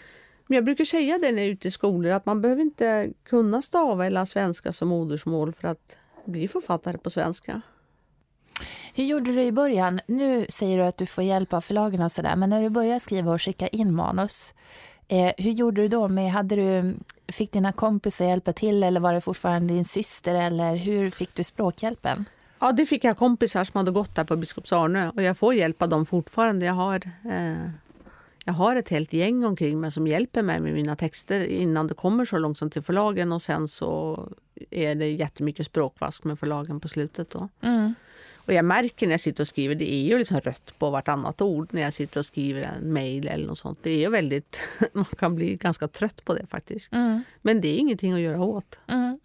Men 0.47 0.55
jag 0.55 0.65
brukar 0.65 0.85
säga 0.85 1.17
det 1.17 1.31
när 1.31 1.41
jag 1.41 1.47
är 1.47 1.51
ute 1.51 1.67
i 1.67 1.71
skolor 1.71 2.11
att 2.11 2.25
man 2.25 2.41
behöver 2.41 2.61
inte 2.61 3.09
kunna 3.23 3.61
stava 3.61 4.05
eller 4.05 4.25
svenska 4.25 4.71
som 4.71 4.87
modersmål 4.87 5.53
för 5.53 5.67
att 5.67 5.97
bli 6.25 6.47
författare 6.47 6.97
på 6.97 7.09
svenska. 7.09 7.61
Hur 8.93 9.03
gjorde 9.03 9.31
du 9.31 9.41
i 9.41 9.51
början? 9.51 9.99
Nu 10.07 10.45
säger 10.49 10.77
du 10.77 10.83
att 10.83 10.97
du 10.97 11.05
får 11.05 11.23
hjälp 11.23 11.53
av 11.53 11.61
förlagen 11.61 12.01
och 12.01 12.11
sådär, 12.11 12.35
men 12.35 12.49
när 12.49 12.61
du 12.61 12.69
började 12.69 12.99
skriva 12.99 13.31
och 13.31 13.41
skicka 13.41 13.67
in 13.67 13.95
manus, 13.95 14.53
eh, 15.07 15.31
hur 15.37 15.51
gjorde 15.51 15.81
du 15.81 15.87
då? 15.87 16.07
Med, 16.07 16.31
hade 16.31 16.55
du, 16.55 16.95
fick 17.27 17.51
dina 17.51 17.71
kompisar 17.71 18.25
hjälpa 18.25 18.53
till 18.53 18.83
eller 18.83 18.99
var 18.99 19.13
det 19.13 19.21
fortfarande 19.21 19.73
din 19.73 19.85
syster 19.85 20.35
eller 20.35 20.75
hur 20.75 21.09
fick 21.09 21.35
du 21.35 21.43
språkhjälpen? 21.43 22.25
Ja, 22.59 22.71
det 22.71 22.85
fick 22.85 23.03
jag 23.03 23.17
kompisar 23.17 23.63
som 23.63 23.77
hade 23.77 23.91
gått 23.91 24.15
där 24.15 24.23
på 24.23 24.35
Biskops 24.35 24.73
Arnö 24.73 25.09
och 25.09 25.21
jag 25.21 25.37
får 25.37 25.53
hjälpa 25.53 25.87
dem 25.87 26.05
fortfarande. 26.05 26.65
Jag 26.65 26.73
har, 26.73 26.95
eh, 27.31 27.69
jag 28.45 28.53
har 28.53 28.75
ett 28.75 28.89
helt 28.89 29.13
gäng 29.13 29.45
omkring 29.45 29.79
mig 29.79 29.91
som 29.91 30.07
hjälper 30.07 30.41
mig 30.41 30.59
med 30.59 30.73
mina 30.73 30.95
texter 30.95 31.45
innan 31.45 31.87
det 31.87 31.93
kommer 31.93 32.25
så 32.25 32.37
långt 32.37 32.57
som 32.57 32.69
till 32.69 32.81
förlagen 32.81 33.31
och 33.31 33.41
sen 33.41 33.67
så 33.67 34.19
är 34.69 34.95
det 34.95 35.07
jättemycket 35.07 35.65
språkvask 35.65 36.23
med 36.23 36.39
förlagen 36.39 36.79
på 36.79 36.87
slutet. 36.87 37.29
Då. 37.29 37.49
Mm. 37.61 37.93
Och 38.45 38.53
jag 38.53 38.65
märker 38.65 39.07
när 39.07 39.13
jag 39.13 39.19
sitter 39.19 39.43
och 39.43 39.47
skriver, 39.47 39.75
det 39.75 39.93
är 39.93 40.03
ju 40.03 40.17
liksom 40.17 40.39
rött 40.39 40.73
på 40.79 40.89
vartannat 40.89 41.41
ord 41.41 41.67
när 41.71 41.81
jag 41.81 41.93
sitter 41.93 42.19
och 42.19 42.25
skriver 42.25 42.61
en 42.61 42.93
mejl 42.93 43.27
eller 43.27 43.47
något 43.47 43.59
sånt. 43.59 43.79
Det 43.81 43.91
är 43.91 43.97
ju 43.97 44.09
väldigt, 44.09 44.59
man 44.93 45.05
kan 45.05 45.35
bli 45.35 45.55
ganska 45.55 45.87
trött 45.87 46.25
på 46.25 46.33
det 46.33 46.45
faktiskt. 46.45 46.93
Mm. 46.93 47.23
Men 47.41 47.61
det 47.61 47.67
är 47.67 47.77
ingenting 47.77 48.13
att 48.13 48.19
göra 48.19 48.41
åt. 48.41 48.79
Mm. 48.87 49.19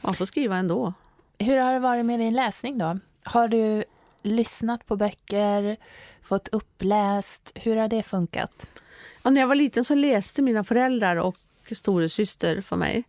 Man 0.00 0.14
får 0.14 0.24
skriva 0.24 0.56
ändå. 0.56 0.92
Hur 1.38 1.56
har 1.56 1.72
det 1.72 1.78
varit 1.78 2.06
med 2.06 2.20
din 2.20 2.34
läsning 2.34 2.78
då? 2.78 2.98
Har 3.22 3.48
du 3.48 3.84
lyssnat 4.22 4.86
på 4.86 4.96
böcker, 4.96 5.76
fått 6.22 6.48
uppläst? 6.48 7.52
Hur 7.54 7.76
har 7.76 7.88
det 7.88 8.02
funkat? 8.02 8.80
Ja, 9.22 9.30
när 9.30 9.40
jag 9.40 9.48
var 9.48 9.54
liten 9.54 9.84
så 9.84 9.94
läste 9.94 10.42
mina 10.42 10.64
föräldrar 10.64 11.16
och 11.16 11.36
storasyster 11.72 12.60
för 12.60 12.76
mig. 12.76 13.04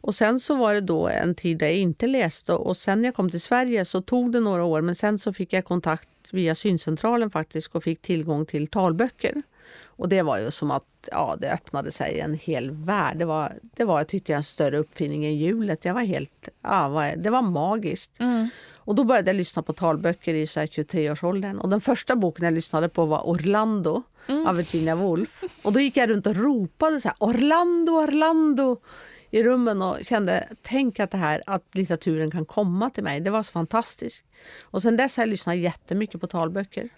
Och 0.00 0.14
sen 0.14 0.40
så 0.40 0.54
var 0.54 0.74
det 0.74 0.80
då 0.80 1.08
en 1.08 1.34
tid 1.34 1.58
där 1.58 1.66
jag 1.66 1.76
inte 1.76 2.06
läste 2.06 2.52
och 2.52 2.76
sen 2.76 3.00
när 3.00 3.08
jag 3.08 3.14
kom 3.14 3.30
till 3.30 3.40
Sverige 3.40 3.84
så 3.84 4.00
tog 4.00 4.32
det 4.32 4.40
några 4.40 4.64
år 4.64 4.80
men 4.80 4.94
sen 4.94 5.18
så 5.18 5.32
fick 5.32 5.52
jag 5.52 5.64
kontakt 5.64 6.08
via 6.32 6.54
syncentralen 6.54 7.30
faktiskt 7.30 7.74
och 7.74 7.82
fick 7.82 8.02
tillgång 8.02 8.46
till 8.46 8.66
talböcker. 8.66 9.42
Och 9.96 10.08
det 10.08 10.22
var 10.22 10.38
ju 10.38 10.50
som 10.50 10.70
att 10.70 10.84
ja, 11.10 11.36
det 11.40 11.52
öppnade 11.52 11.90
sig 11.90 12.20
en 12.20 12.34
hel 12.34 12.70
värld. 12.70 13.18
Det 13.18 13.24
var, 13.24 13.52
det 13.76 13.84
var 13.84 13.98
jag 13.98 14.08
tyckte 14.08 14.32
jag, 14.32 14.36
en 14.36 14.42
större 14.42 14.78
uppfinning 14.78 15.24
än 15.24 15.36
hjulet. 15.36 15.84
Jag 15.84 15.94
var 15.94 16.02
helt, 16.02 16.48
ja, 16.62 17.12
det 17.16 17.30
var 17.30 17.42
magiskt. 17.42 18.20
Mm. 18.20 18.48
Och 18.76 18.94
då 18.94 19.04
började 19.04 19.28
jag 19.28 19.36
lyssna 19.36 19.62
på 19.62 19.72
talböcker 19.72 20.34
i 20.34 20.44
23-årsåldern. 20.44 21.58
Och 21.58 21.68
den 21.68 21.80
första 21.80 22.16
boken 22.16 22.44
jag 22.44 22.54
lyssnade 22.54 22.88
på 22.88 23.04
var 23.04 23.28
Orlando 23.28 24.02
Mm. 24.26 24.46
av 24.46 24.56
Virginia 24.56 24.94
Woolf. 24.94 25.44
Och 25.62 25.72
då 25.72 25.80
gick 25.80 25.96
jag 25.96 26.10
runt 26.10 26.26
och 26.26 26.36
ropade 26.36 27.00
så 27.00 27.08
här, 27.08 27.16
Orlando, 27.20 27.92
Orlando 27.92 28.76
i 29.30 29.42
rummen 29.42 29.82
och 29.82 29.98
kände, 30.02 30.48
tänk 30.62 31.00
att 31.00 31.10
det 31.10 31.18
här, 31.18 31.42
att 31.46 31.64
litteraturen 31.72 32.30
kan 32.30 32.44
komma 32.44 32.90
till 32.90 33.04
mig. 33.04 33.20
Det 33.20 33.30
var 33.30 33.42
så 33.42 33.52
fantastiskt. 33.52 34.24
Och 34.62 34.82
sen 34.82 34.96
dess 34.96 35.16
har 35.16 35.24
jag 35.24 35.30
lyssnat 35.30 35.56
jättemycket 35.56 36.20
på 36.20 36.26
talböcker. 36.26 36.88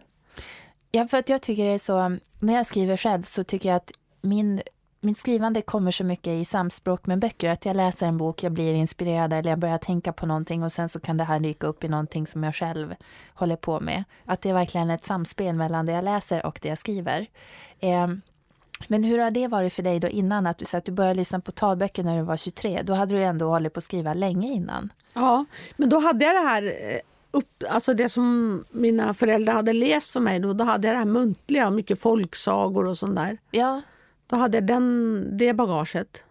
Ja, 0.91 1.07
för 1.07 1.19
att 1.19 1.29
jag 1.29 1.43
tycker 1.43 1.65
det 1.65 1.75
är 1.75 1.79
så, 1.79 2.17
när 2.41 2.55
jag 2.55 2.67
skriver 2.67 2.97
själv 2.97 3.23
så 3.23 3.45
tycker 3.45 3.69
jag 3.69 3.77
att 3.77 3.93
min, 4.21 4.63
mitt 5.01 5.19
skrivande 5.19 5.63
kommer 5.63 5.91
så 5.91 6.05
mycket 6.05 6.27
i 6.27 6.45
samspråk 6.45 7.07
med 7.07 7.19
böcker. 7.19 7.51
Att 7.51 7.67
jag 7.67 7.77
läser 7.77 8.07
en 8.07 8.19
bok, 8.19 8.43
jag 8.43 8.53
blir 8.53 8.75
inspirerad 8.75 9.33
eller 9.33 9.51
jag 9.51 9.59
börjar 9.59 9.79
tänka 9.79 10.13
på 10.13 10.27
någonting 10.27 10.63
och 10.63 10.73
sen 10.73 10.89
så 10.89 11.01
kan 11.01 11.17
det 11.17 11.25
här 11.25 11.41
dyka 11.41 11.67
upp 11.67 11.85
i 11.85 11.89
någonting 11.89 12.27
som 12.27 12.43
jag 12.43 12.55
själv 12.55 12.95
håller 13.35 13.57
på 13.57 13.81
med. 13.81 14.05
Att 14.25 14.41
det 14.41 14.51
är 14.51 14.55
verkligen 14.55 14.91
ett 14.91 15.05
samspel 15.05 15.55
mellan 15.55 15.87
det 15.87 15.93
jag 15.93 16.05
läser 16.05 16.47
och 16.47 16.59
det 16.63 16.69
jag 16.69 16.79
skriver. 16.79 17.27
Eh, 17.81 18.09
men 18.89 19.05
hur 19.05 19.19
har 19.19 19.31
det 19.31 19.49
varit 19.49 19.73
för 19.73 19.83
dig 19.83 20.01
då 20.01 20.09
innan? 20.09 20.47
Att 20.47 20.59
du, 20.59 20.65
så 20.65 20.77
att 20.77 20.85
du 20.85 20.93
började 20.93 21.15
lyssna 21.15 21.41
på 21.41 21.53
talböcker 21.53 22.03
när 22.03 22.17
du 22.17 22.23
var 22.23 22.37
23. 22.37 22.83
Då 22.85 22.95
hade 22.95 23.15
du 23.15 23.23
ändå 23.23 23.49
hållit 23.49 23.73
på 23.73 23.79
att 23.79 23.85
skriva 23.85 24.15
länge 24.15 24.53
innan. 24.53 24.93
Ja, 25.15 25.45
men 25.77 25.89
då 25.89 25.99
hade 25.99 26.25
jag 26.25 26.35
det 26.35 26.49
här 26.49 26.63
eh, 26.63 27.01
upp, 27.31 27.63
alltså 27.69 27.95
det 27.95 28.09
som 28.09 28.65
mina 28.71 29.15
föräldrar 29.15 29.55
hade 29.55 29.73
läst 29.73 30.11
för 30.11 30.21
mig. 30.21 30.41
Då, 30.41 30.53
då 30.53 30.65
hade 30.65 30.89
jag 30.89 30.95
det 30.95 30.99
här 30.99 31.07
muntliga, 31.07 31.71
mycket 31.71 32.01
folksagor 32.01 32.87
och 32.87 32.99
sånt 32.99 33.17
där. 33.17 33.39
Ja, 33.51 33.83
Då 34.27 34.37
hade 34.37 34.57
jag 34.57 34.67
den, 34.67 35.29
det 35.39 35.53
bagaget. 35.53 36.25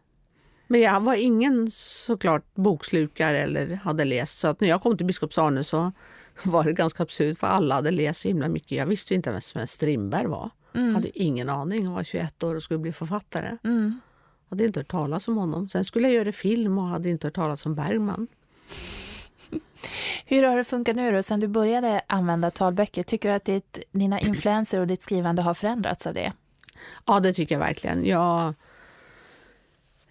Men 0.67 0.81
jag 0.81 1.01
var 1.01 1.13
ingen 1.13 1.72
såklart 1.72 2.55
bokslukare 2.55 3.39
eller 3.39 3.75
hade 3.75 4.05
läst. 4.05 4.39
Så 4.39 4.48
att 4.48 4.62
när 4.62 4.67
jag 4.67 4.81
kom 4.81 4.98
till 4.98 5.05
Biskops 5.05 5.38
Arnö 5.38 5.63
så 5.63 5.91
var 6.43 6.63
det 6.63 6.74
ganska 6.74 7.03
absurt 7.03 7.38
för 7.38 7.48
alla 7.48 7.75
hade 7.75 7.91
läst 7.91 8.22
så 8.22 8.27
himla 8.27 8.48
mycket. 8.48 8.72
Jag 8.72 8.86
visste 8.86 9.15
inte 9.15 9.29
ens 9.29 9.55
vem 9.55 9.67
Strindberg 9.67 10.27
var. 10.27 10.50
Mm. 10.73 10.95
hade 10.95 11.19
ingen 11.21 11.49
aning. 11.49 11.83
Jag 11.83 11.91
var 11.91 12.03
21 12.03 12.43
år 12.43 12.55
och 12.55 12.63
skulle 12.63 12.77
bli 12.77 12.91
författare. 12.91 13.57
mm. 13.63 13.99
hade 14.49 14.65
inte 14.65 14.79
hört 14.79 14.91
talas 14.91 15.27
om 15.27 15.37
honom. 15.37 15.69
Sen 15.69 15.85
skulle 15.85 16.07
jag 16.07 16.15
göra 16.15 16.31
film 16.31 16.77
och 16.77 16.87
hade 16.87 17.09
inte 17.09 17.27
hört 17.27 17.35
talas 17.35 17.65
om 17.65 17.75
Bergman. 17.75 18.27
Hur 20.25 20.43
har 20.43 20.57
det 20.57 20.63
funkat 20.63 20.95
nu 20.95 21.11
då, 21.11 21.23
sen 21.23 21.39
du 21.39 21.47
började 21.47 22.01
använda 22.07 22.51
talböcker? 22.51 23.03
Tycker 23.03 23.29
du 23.29 23.35
att 23.35 23.45
ditt, 23.45 23.79
dina 23.91 24.19
influenser 24.19 24.79
och 24.79 24.87
ditt 24.87 25.01
skrivande 25.01 25.41
har 25.41 25.53
förändrats 25.53 26.07
av 26.07 26.13
det? 26.13 26.33
Ja, 27.05 27.19
det 27.19 27.33
tycker 27.33 27.55
jag 27.55 27.59
verkligen. 27.59 28.05
Jag 28.05 28.53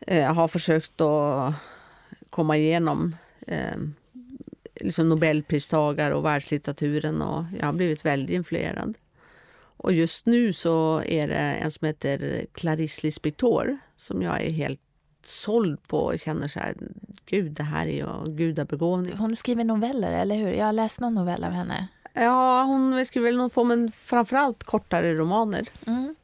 eh, 0.00 0.34
har 0.34 0.48
försökt 0.48 1.00
att 1.00 1.54
komma 2.30 2.56
igenom 2.56 3.16
eh, 3.46 3.76
liksom 4.74 5.08
Nobelpristagare 5.08 6.14
och 6.14 6.24
världslitteraturen 6.24 7.22
och 7.22 7.44
jag 7.58 7.66
har 7.66 7.72
blivit 7.72 8.04
väldigt 8.04 8.30
influerad. 8.30 8.94
Och 9.82 9.92
just 9.92 10.26
nu 10.26 10.52
så 10.52 11.02
är 11.02 11.28
det 11.28 11.36
en 11.36 11.70
som 11.70 11.86
heter 11.86 12.46
Clarice 12.52 13.02
Lispector 13.02 13.78
som 13.96 14.22
jag 14.22 14.42
är 14.42 14.50
helt 14.50 14.80
såld 15.24 15.88
på 15.88 15.98
och 15.98 16.18
känner 16.18 16.48
så 16.48 16.60
här, 16.60 16.74
gud 17.26 17.52
det 17.52 17.62
här 17.62 17.86
är 17.86 17.92
ju 17.92 18.34
gudabegåvning. 18.34 19.16
Hon 19.16 19.36
skriver 19.36 19.64
noveller, 19.64 20.12
eller 20.12 20.34
hur? 20.34 20.52
Jag 20.52 20.66
har 20.66 20.72
läst 20.72 21.00
någon 21.00 21.14
novell 21.14 21.44
av 21.44 21.50
henne. 21.50 21.88
Ja, 22.14 22.62
hon 22.62 23.04
skriver 23.04 23.28
väl 23.28 23.36
någon 23.36 23.50
form, 23.50 23.68
men 23.68 23.92
framförallt 23.92 24.64
kortare 24.64 25.14
romaner. 25.14 25.68
Mm. 25.86 26.14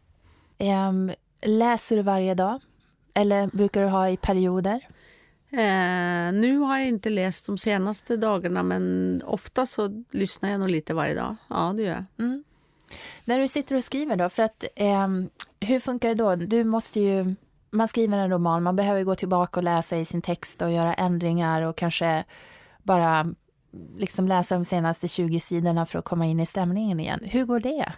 Ehm, 0.58 1.10
läser 1.42 1.96
du 1.96 2.02
varje 2.02 2.34
dag? 2.34 2.60
Eller 3.14 3.46
brukar 3.46 3.82
du 3.82 3.88
ha 3.88 4.08
i 4.08 4.16
perioder? 4.16 4.80
Eh, 5.50 6.32
nu 6.32 6.58
har 6.58 6.78
jag 6.78 6.88
inte 6.88 7.10
läst 7.10 7.46
de 7.46 7.58
senaste 7.58 8.16
dagarna 8.16 8.62
men 8.62 9.22
ofta 9.24 9.66
så 9.66 10.04
lyssnar 10.10 10.50
jag 10.50 10.60
nog 10.60 10.70
lite 10.70 10.94
varje 10.94 11.14
dag. 11.14 11.36
Ja, 11.48 11.72
det 11.76 11.82
gör 11.82 11.90
jag. 11.90 12.26
Mm. 12.26 12.44
När 13.24 13.38
du 13.38 13.48
sitter 13.48 13.76
och 13.76 13.84
skriver 13.84 14.16
då, 14.16 14.28
för 14.28 14.42
att 14.42 14.64
ehm, 14.76 15.28
hur 15.60 15.80
funkar 15.80 16.08
det 16.08 16.14
då? 16.14 16.34
Du 16.34 16.64
måste 16.64 17.00
ju, 17.00 17.34
man 17.70 17.88
skriver 17.88 18.18
en 18.18 18.30
roman, 18.30 18.62
man 18.62 18.76
behöver 18.76 19.04
gå 19.04 19.14
tillbaka 19.14 19.60
och 19.60 19.64
läsa 19.64 19.96
i 19.96 20.04
sin 20.04 20.22
text 20.22 20.62
och 20.62 20.72
göra 20.72 20.94
ändringar 20.94 21.62
och 21.62 21.76
kanske 21.76 22.24
bara 22.82 23.34
liksom 23.96 24.28
läsa 24.28 24.54
de 24.54 24.64
senaste 24.64 25.08
20 25.08 25.40
sidorna 25.40 25.86
för 25.86 25.98
att 25.98 26.04
komma 26.04 26.26
in 26.26 26.40
i 26.40 26.46
stämningen 26.46 27.00
igen. 27.00 27.20
Hur 27.24 27.44
går 27.44 27.60
det? 27.60 27.92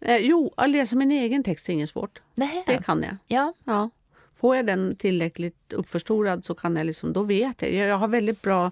Eh, 0.00 0.16
jo, 0.16 0.52
att 0.56 0.70
läsa 0.70 0.96
min 0.96 1.12
egen 1.12 1.42
text 1.42 1.68
är 1.68 1.72
inget 1.72 1.88
svårt. 1.88 2.22
Nej. 2.34 2.64
Det 2.66 2.82
kan 2.82 3.02
jag. 3.02 3.16
Ja. 3.26 3.54
Ja. 3.64 3.90
Får 4.34 4.56
jag 4.56 4.66
den 4.66 4.96
tillräckligt 4.96 5.72
uppförstorad 5.72 6.44
så 6.44 6.54
kan 6.54 6.76
jag 6.76 6.86
liksom, 6.86 7.12
då 7.12 7.22
vet 7.22 7.62
jag. 7.62 7.72
Jag 7.72 7.88
jag 7.88 7.98
har 7.98 8.08
väldigt 8.08 8.42
bra 8.42 8.70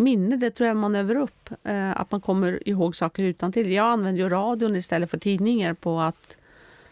minne, 0.00 0.36
det 0.36 0.50
tror 0.50 0.66
jag 0.66 0.76
man 0.76 0.94
övar 0.94 1.16
upp. 1.16 1.50
Eh, 1.62 2.00
att 2.00 2.10
man 2.10 2.20
kommer 2.20 2.68
ihåg 2.68 2.96
saker 2.96 3.24
utan 3.24 3.52
till. 3.52 3.72
Jag 3.72 3.86
använder 3.86 4.22
ju 4.22 4.28
radion 4.28 4.76
istället 4.76 5.10
för 5.10 5.18
tidningar 5.18 5.74
på 5.74 6.00
att, 6.00 6.36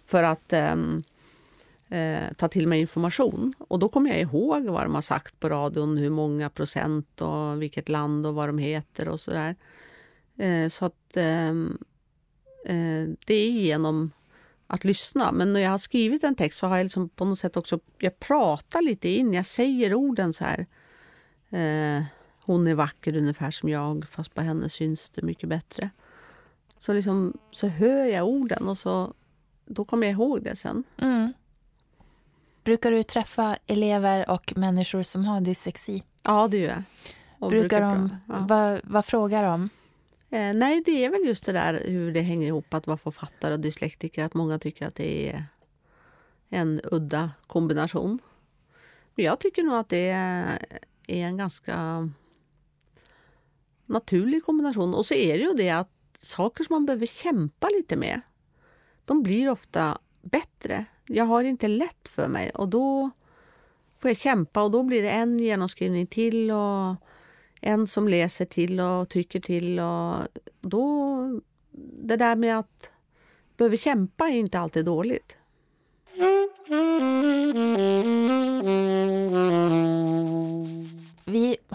för 0.06 0.22
att 0.22 0.52
ehm, 0.52 1.02
eh, 1.88 2.32
ta 2.36 2.48
till 2.48 2.68
mig 2.68 2.80
information. 2.80 3.54
Och 3.58 3.78
då 3.78 3.88
kommer 3.88 4.10
jag 4.10 4.20
ihåg 4.20 4.64
vad 4.64 4.82
de 4.82 4.94
har 4.94 5.02
sagt 5.02 5.40
på 5.40 5.48
radion, 5.48 5.98
hur 5.98 6.10
många 6.10 6.50
procent 6.50 7.20
och 7.20 7.62
vilket 7.62 7.88
land 7.88 8.26
och 8.26 8.34
vad 8.34 8.48
de 8.48 8.58
heter 8.58 9.08
och 9.08 9.20
sådär. 9.20 9.56
Eh, 10.36 10.68
så 10.68 10.84
att 10.84 11.16
ehm, 11.16 11.78
eh, 12.66 13.08
det 13.26 13.34
är 13.34 13.50
genom 13.50 14.10
att 14.66 14.84
lyssna. 14.84 15.32
Men 15.32 15.52
när 15.52 15.60
jag 15.60 15.70
har 15.70 15.78
skrivit 15.78 16.24
en 16.24 16.34
text 16.34 16.58
så 16.58 16.66
har 16.66 16.76
jag 16.76 16.84
liksom 16.84 17.08
på 17.08 17.24
något 17.24 17.38
sätt 17.38 17.56
också, 17.56 17.80
jag 17.98 18.20
pratar 18.20 18.82
lite 18.82 19.08
in, 19.08 19.32
jag 19.32 19.46
säger 19.46 19.94
orden 19.94 20.32
så 20.32 20.44
här. 20.44 20.66
Eh, 21.50 22.04
hon 22.48 22.66
är 22.66 22.74
vacker 22.74 23.16
ungefär 23.16 23.50
som 23.50 23.68
jag, 23.68 24.04
fast 24.08 24.34
på 24.34 24.40
henne 24.40 24.68
syns 24.68 25.10
det 25.10 25.22
mycket 25.22 25.48
bättre. 25.48 25.90
Så, 26.78 26.92
liksom, 26.92 27.34
så 27.50 27.66
hör 27.66 28.04
jag 28.04 28.26
orden 28.28 28.68
och 28.68 28.78
så, 28.78 29.14
då 29.66 29.84
kommer 29.84 30.06
jag 30.06 30.12
ihåg 30.14 30.42
det 30.42 30.56
sen. 30.56 30.84
Mm. 30.98 31.32
Brukar 32.64 32.90
du 32.90 33.02
träffa 33.02 33.56
elever 33.66 34.30
och 34.30 34.52
människor 34.56 35.02
som 35.02 35.24
har 35.24 35.40
dyslexi? 35.40 36.02
Ja, 36.22 36.48
det 36.48 36.56
gör 36.58 36.68
jag. 36.68 36.82
Och 37.38 37.50
Brukar 37.50 37.82
pra- 37.82 37.94
de, 37.94 38.16
ja. 38.28 38.46
vad, 38.48 38.80
vad 38.84 39.04
frågar 39.04 39.42
de? 39.42 39.62
eh, 40.30 40.54
Nej, 40.54 40.82
det 40.86 41.04
är 41.04 41.10
väl 41.10 41.26
just 41.26 41.44
det 41.46 41.52
där 41.52 41.82
hur 41.86 42.12
det 42.12 42.20
hänger 42.20 42.46
ihop 42.46 42.74
att 42.74 42.86
vara 42.86 42.96
författare 42.98 43.54
och 43.54 43.60
dyslektiker. 43.60 44.24
Att 44.24 44.34
många 44.34 44.58
tycker 44.58 44.86
att 44.88 44.94
det 44.94 45.30
är 45.32 45.44
en 46.48 46.80
udda 46.84 47.30
kombination. 47.46 48.18
Men 49.14 49.24
jag 49.24 49.38
tycker 49.38 49.62
nog 49.62 49.74
att 49.76 49.88
det 49.88 50.08
är 50.08 50.58
en 51.06 51.36
ganska 51.36 52.08
naturlig 53.88 54.44
kombination. 54.44 54.94
Och 54.94 55.06
så 55.06 55.14
är 55.14 55.38
det 55.38 55.44
ju 55.44 55.52
det 55.52 55.70
att 55.70 55.90
saker 56.18 56.64
som 56.64 56.74
man 56.74 56.86
behöver 56.86 57.06
kämpa 57.06 57.68
lite 57.68 57.96
med, 57.96 58.20
de 59.04 59.22
blir 59.22 59.50
ofta 59.50 59.98
bättre. 60.22 60.84
Jag 61.06 61.24
har 61.24 61.44
inte 61.44 61.68
lätt 61.68 62.08
för 62.08 62.28
mig 62.28 62.50
och 62.50 62.68
då 62.68 63.10
får 63.96 64.10
jag 64.10 64.18
kämpa 64.18 64.62
och 64.62 64.70
då 64.70 64.82
blir 64.82 65.02
det 65.02 65.10
en 65.10 65.38
genomskrivning 65.38 66.06
till 66.06 66.50
och 66.50 66.96
en 67.60 67.86
som 67.86 68.08
läser 68.08 68.44
till 68.44 68.80
och 68.80 69.08
tycker 69.08 69.40
till. 69.40 69.80
Och 69.80 70.16
då, 70.60 71.16
det 72.02 72.16
där 72.16 72.36
med 72.36 72.58
att 72.58 72.90
behöva 73.56 73.76
kämpa 73.76 74.28
är 74.28 74.36
inte 74.36 74.58
alltid 74.58 74.84
dåligt. 74.84 75.37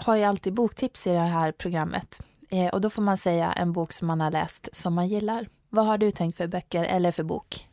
Har 0.04 0.16
ju 0.16 0.22
alltid 0.22 0.52
boktips 0.52 1.06
i 1.06 1.10
det 1.10 1.18
här 1.18 1.52
programmet. 1.52 2.20
Eh, 2.48 2.68
och 2.68 2.80
då 2.80 2.90
får 2.90 3.02
man 3.02 3.18
säga 3.18 3.52
en 3.52 3.72
bok 3.72 3.92
som 3.92 4.06
man 4.06 4.20
har 4.20 4.30
läst 4.30 4.68
som 4.72 4.94
man 4.94 5.08
gillar. 5.08 5.48
Vad 5.68 5.86
har 5.86 5.98
du 5.98 6.10
tänkt 6.10 6.36
för 6.36 6.46
böcker 6.46 6.84
eller 6.84 7.12
för 7.12 7.22
bok? 7.22 7.68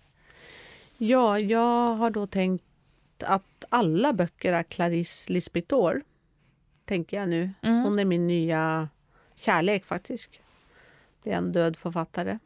Ja, 0.97 1.39
jag 1.39 1.95
har 1.95 2.11
då 2.11 2.27
tänkt 2.27 2.63
att 3.23 3.65
alla 3.69 4.13
böcker 4.13 4.53
är 4.53 4.63
Clarice 4.63 5.29
Lispector. 5.29 6.03
Tänker 6.85 7.17
jag 7.17 7.29
nu. 7.29 7.51
Mm. 7.61 7.83
Hon 7.83 7.99
är 7.99 8.05
min 8.05 8.27
nya 8.27 8.89
kärlek 9.35 9.85
faktiskt. 9.85 10.29
Det 11.23 11.31
är 11.31 11.37
en 11.37 11.51
död 11.51 11.77
författare. 11.77 12.39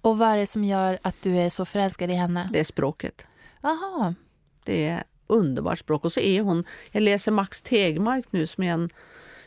Och 0.00 0.18
vad 0.18 0.28
är 0.28 0.38
det 0.38 0.46
som 0.46 0.64
gör 0.64 0.98
att 1.02 1.22
du 1.22 1.36
är 1.36 1.50
så 1.50 1.64
förälskad 1.64 2.10
i 2.10 2.14
henne? 2.14 2.50
Det 2.52 2.60
är 2.60 2.64
språket. 2.64 3.26
Aha. 3.62 4.14
Det 4.64 4.88
är 4.88 5.04
underbart 5.32 5.78
språk. 5.78 6.04
Och 6.04 6.12
så 6.12 6.20
är 6.20 6.40
hon... 6.40 6.64
Jag 6.90 7.02
läser 7.02 7.32
Max 7.32 7.62
Tegmark 7.62 8.24
nu 8.30 8.46
som 8.46 8.64
är 8.64 8.72
en 8.72 8.90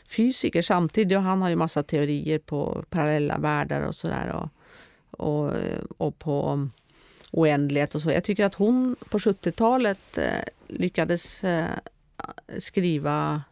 fysiker 0.08 0.62
samtidigt. 0.62 1.16
Och 1.16 1.22
han 1.22 1.42
har 1.42 1.48
ju 1.48 1.56
massa 1.56 1.82
teorier 1.82 2.38
på 2.38 2.84
parallella 2.90 3.38
världar 3.38 3.86
och 3.86 3.94
sådär. 3.94 4.32
Och, 4.32 4.48
och, 5.10 5.52
och 5.96 6.18
på 6.18 6.68
oändlighet 7.30 7.94
och 7.94 8.02
så. 8.02 8.10
Jag 8.10 8.24
tycker 8.24 8.44
att 8.44 8.54
hon 8.54 8.96
på 9.10 9.18
70-talet 9.18 10.18
eh, 10.18 10.42
lyckades 10.66 11.44
eh, 11.44 11.70
skriva 12.58 13.42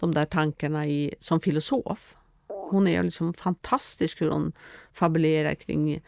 de 0.00 0.14
där 0.14 0.24
tankarna 0.24 0.86
i, 0.86 1.14
som 1.18 1.40
filosof. 1.40 2.16
Hon 2.46 2.88
är 2.88 3.02
liksom 3.02 3.34
fantastisk 3.34 4.20
hur 4.20 4.30
hon 4.30 4.52
fabulerar 4.92 5.54
kring 5.54 6.02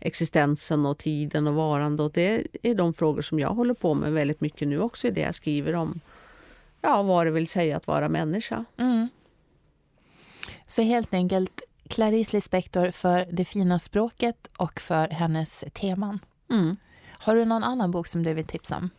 existensen 0.00 0.86
och 0.86 0.98
tiden 0.98 1.46
och 1.46 1.54
varande. 1.54 2.02
Och 2.02 2.12
det 2.12 2.46
är 2.62 2.74
de 2.74 2.92
frågor 2.92 3.22
som 3.22 3.38
jag 3.38 3.54
håller 3.54 3.74
på 3.74 3.94
med 3.94 4.12
väldigt 4.12 4.40
mycket 4.40 4.68
nu 4.68 4.80
också 4.80 5.08
i 5.08 5.10
det 5.10 5.20
jag 5.20 5.34
skriver 5.34 5.74
om 5.74 6.00
ja, 6.80 7.02
vad 7.02 7.26
det 7.26 7.30
vill 7.30 7.48
säga 7.48 7.76
att 7.76 7.86
vara 7.86 8.08
människa. 8.08 8.64
Mm. 8.76 9.08
Så 10.66 10.82
helt 10.82 11.14
enkelt 11.14 11.62
Clarice 11.88 12.32
Lispector 12.32 12.90
för 12.90 13.26
det 13.32 13.44
fina 13.44 13.78
språket 13.78 14.48
och 14.56 14.80
för 14.80 15.08
hennes 15.08 15.64
teman. 15.72 16.18
Mm. 16.50 16.76
Har 17.18 17.36
du 17.36 17.44
någon 17.44 17.64
annan 17.64 17.90
bok 17.90 18.06
som 18.06 18.22
du 18.22 18.34
vill 18.34 18.44
tipsa 18.44 18.76
om? 18.76 18.90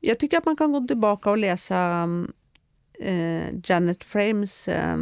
Jag 0.00 0.18
tycker 0.18 0.38
att 0.38 0.44
man 0.44 0.56
kan 0.56 0.72
gå 0.72 0.86
tillbaka 0.86 1.30
och 1.30 1.38
läsa 1.38 2.08
eh, 3.00 3.42
Janet 3.64 4.04
Frames 4.04 4.68
eh, 4.68 4.96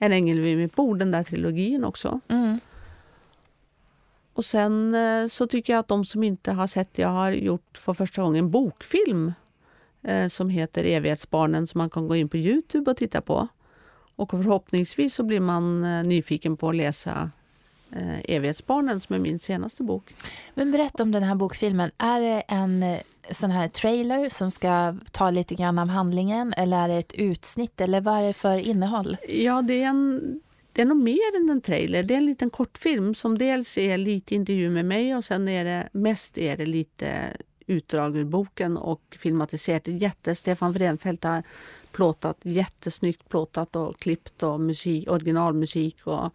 En 0.00 0.12
ängel 0.12 0.40
vid 0.40 0.58
mitt 0.58 0.74
bord, 0.74 0.98
den 0.98 1.10
där 1.10 1.24
trilogin 1.24 1.84
också. 1.84 2.20
Mm. 2.28 2.60
Och 4.32 4.44
sen 4.44 4.94
eh, 4.94 5.26
så 5.26 5.46
tycker 5.46 5.72
jag 5.72 5.80
att 5.80 5.88
de 5.88 6.04
som 6.04 6.22
inte 6.22 6.52
har 6.52 6.66
sett 6.66 6.98
jag 6.98 7.08
har 7.08 7.32
gjort 7.32 7.78
för 7.78 7.94
första 7.94 8.22
gången 8.22 8.44
en 8.44 8.50
bokfilm 8.50 9.32
eh, 10.02 10.28
som 10.28 10.50
heter 10.50 10.84
Evighetsbarnen 10.84 11.66
som 11.66 11.78
man 11.78 11.90
kan 11.90 12.08
gå 12.08 12.16
in 12.16 12.28
på 12.28 12.36
Youtube 12.36 12.90
och 12.90 12.96
titta 12.96 13.20
på. 13.20 13.48
Och 14.16 14.30
förhoppningsvis 14.30 15.14
så 15.14 15.22
blir 15.22 15.40
man 15.40 15.84
eh, 15.84 16.04
nyfiken 16.04 16.56
på 16.56 16.68
att 16.68 16.76
läsa 16.76 17.30
Evighetsbarnen 18.24 19.00
som 19.00 19.14
är 19.14 19.18
min 19.18 19.38
senaste 19.38 19.82
bok. 19.82 20.14
Men 20.54 20.72
berätta 20.72 21.02
om 21.02 21.12
den 21.12 21.22
här 21.22 21.34
bokfilmen. 21.34 21.90
Är 21.98 22.20
det 22.20 22.40
en 22.48 22.84
sån 23.30 23.50
här 23.50 23.68
trailer 23.68 24.28
som 24.28 24.50
ska 24.50 24.96
ta 25.12 25.30
lite 25.30 25.54
grann 25.54 25.78
av 25.78 25.88
handlingen 25.88 26.54
eller 26.56 26.84
är 26.84 26.88
det 26.88 26.94
ett 26.94 27.12
utsnitt 27.12 27.80
eller 27.80 28.00
vad 28.00 28.18
är 28.18 28.22
det 28.22 28.32
för 28.32 28.58
innehåll? 28.58 29.16
Ja, 29.28 29.62
det 29.62 29.82
är, 29.82 29.86
en, 29.86 30.40
det 30.72 30.82
är 30.82 30.86
nog 30.86 31.02
mer 31.02 31.36
än 31.36 31.50
en 31.50 31.60
trailer. 31.60 32.02
Det 32.02 32.14
är 32.14 32.18
en 32.18 32.26
liten 32.26 32.50
kortfilm 32.50 33.14
som 33.14 33.38
dels 33.38 33.78
är 33.78 33.98
lite 33.98 34.34
intervju 34.34 34.70
med 34.70 34.84
mig 34.84 35.14
och 35.16 35.24
sen 35.24 35.48
är 35.48 35.64
det 35.64 35.88
mest 35.92 36.38
är 36.38 36.56
det 36.56 36.66
lite 36.66 37.36
utdrag 37.66 38.16
ur 38.16 38.24
boken 38.24 38.76
och 38.76 39.16
filmatiserat. 39.18 39.82
Jätte, 39.86 40.34
Stefan 40.34 40.72
Wrenfeldt 40.72 41.24
har 41.24 41.42
plåtat 41.92 42.38
jättesnyggt 42.42 43.28
plåtat 43.28 43.76
och 43.76 43.98
klippt 43.98 44.42
och 44.42 44.60
musik, 44.60 45.10
originalmusik. 45.10 46.06
Och 46.06 46.34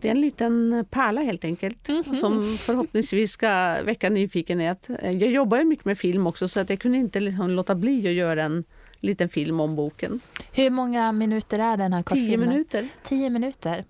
det 0.00 0.08
är 0.08 0.12
en 0.12 0.20
liten 0.20 0.84
pärla 0.90 1.20
helt 1.20 1.44
enkelt 1.44 1.88
Mm 1.88 2.02
-hmm. 2.02 2.14
som 2.14 2.42
förhoppningsvis 2.42 3.32
ska 3.32 3.76
väcka 3.84 4.10
nyfikenhet. 4.10 4.88
Jag 5.02 5.14
jobbar 5.14 5.58
ju 5.58 5.64
mycket 5.64 5.84
med 5.84 5.98
film 5.98 6.26
också 6.26 6.48
så 6.48 6.60
att 6.60 6.70
jag 6.70 6.78
kunde 6.78 6.98
inte 6.98 7.20
liksom 7.20 7.50
låta 7.50 7.74
bli 7.74 8.08
att 8.08 8.14
göra 8.14 8.42
en 8.42 8.64
liten 9.02 9.28
film 9.28 9.60
om 9.60 9.76
boken. 9.76 10.20
Hur 10.52 10.70
många 10.70 11.12
minuter 11.12 11.58
är 11.58 11.76
den 11.76 11.92
här 11.92 12.02
kortfilmen? 12.02 12.38
Tio 12.38 12.48
minuter. 12.48 12.88
Tio 13.02 13.30
minuter. 13.30 13.84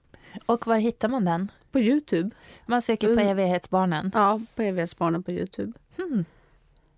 Och 0.46 0.66
var 0.66 0.76
hittar 0.76 1.08
man 1.08 1.24
den? 1.24 1.50
På 1.72 1.80
Youtube. 1.80 2.30
Man 2.66 2.82
söker 2.82 3.16
på 3.16 3.20
Evighetsbarnen? 3.20 4.10
Ja, 4.14 4.40
på 4.54 4.62
Evighetsbarnen 4.62 5.22
på 5.22 5.30
Youtube. 5.30 5.72
Hmm. 5.96 6.24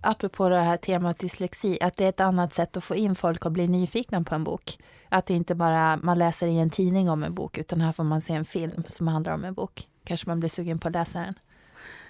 Apropå 0.01 0.49
det 0.49 0.61
här 0.61 0.77
temat 0.77 1.19
dyslexi, 1.19 1.79
att 1.81 1.97
det 1.97 2.05
är 2.05 2.09
ett 2.09 2.21
annat 2.21 2.55
sätt 2.55 2.77
att 2.77 2.85
få 2.85 2.95
in 2.95 3.15
folk 3.15 3.45
och 3.45 3.53
bli 3.53 3.69
nyfikna 3.69 4.23
på 4.23 4.35
en 4.35 4.45
bok. 4.45 4.79
Att 5.09 5.27
det 5.27 5.35
inte 5.35 5.55
bara 5.55 5.97
man 5.97 6.19
läser 6.19 6.47
i 6.47 6.59
en 6.59 6.71
tidning 6.71 7.11
om 7.11 7.23
en 7.23 7.35
bok, 7.35 7.59
utan 7.59 7.81
här 7.81 7.93
får 7.93 8.05
man 8.05 8.21
se 8.21 8.33
en 8.33 8.45
film 8.45 8.85
som 8.87 9.09
handlar 9.09 9.35
om 9.35 9.45
en 9.45 9.55
bok. 9.55 9.89
Kanske 10.05 10.29
man 10.29 10.41
blir 10.41 10.51
sugen 10.51 10.79
på 10.79 10.89
att 10.89 10.95
läsa 10.95 11.21
den. 11.21 11.35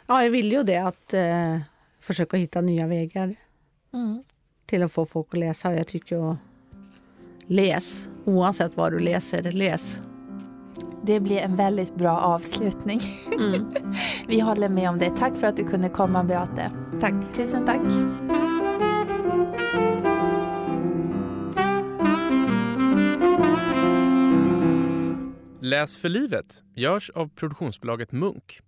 Ja, 0.06 0.22
jag 0.22 0.30
vill 0.30 0.52
ju 0.52 0.62
det, 0.62 0.76
att 0.76 1.14
eh, 1.14 1.58
försöka 2.00 2.36
hitta 2.36 2.60
nya 2.60 2.86
vägar 2.86 3.34
mm. 3.92 4.24
Till 4.66 4.82
att 4.82 4.92
få 4.92 5.06
folk 5.06 5.26
att 5.30 5.38
läsa. 5.38 5.74
Jag 5.74 5.86
tycker 5.86 6.30
att 6.30 6.36
läs, 7.46 8.08
oavsett 8.24 8.76
vad 8.76 8.92
du 8.92 8.98
läser, 8.98 9.42
läs. 9.42 10.00
Det 11.02 11.20
blir 11.20 11.38
en 11.38 11.56
väldigt 11.56 11.94
bra 11.94 12.20
avslutning. 12.20 13.00
Mm. 13.32 13.74
Vi 14.28 14.40
håller 14.40 14.68
med 14.68 14.90
om 14.90 14.98
det. 14.98 15.10
Tack 15.10 15.36
för 15.36 15.46
att 15.46 15.56
du 15.56 15.64
kunde 15.64 15.88
komma, 15.88 16.24
Beate. 16.24 16.70
Tack. 17.00 17.14
Tusen 17.32 17.66
tack. 17.66 17.80
Läs 25.60 25.96
för 25.96 26.08
livet 26.08 26.62
görs 26.74 27.10
av 27.10 27.28
produktionsbolaget 27.28 28.12
Munk 28.12 28.60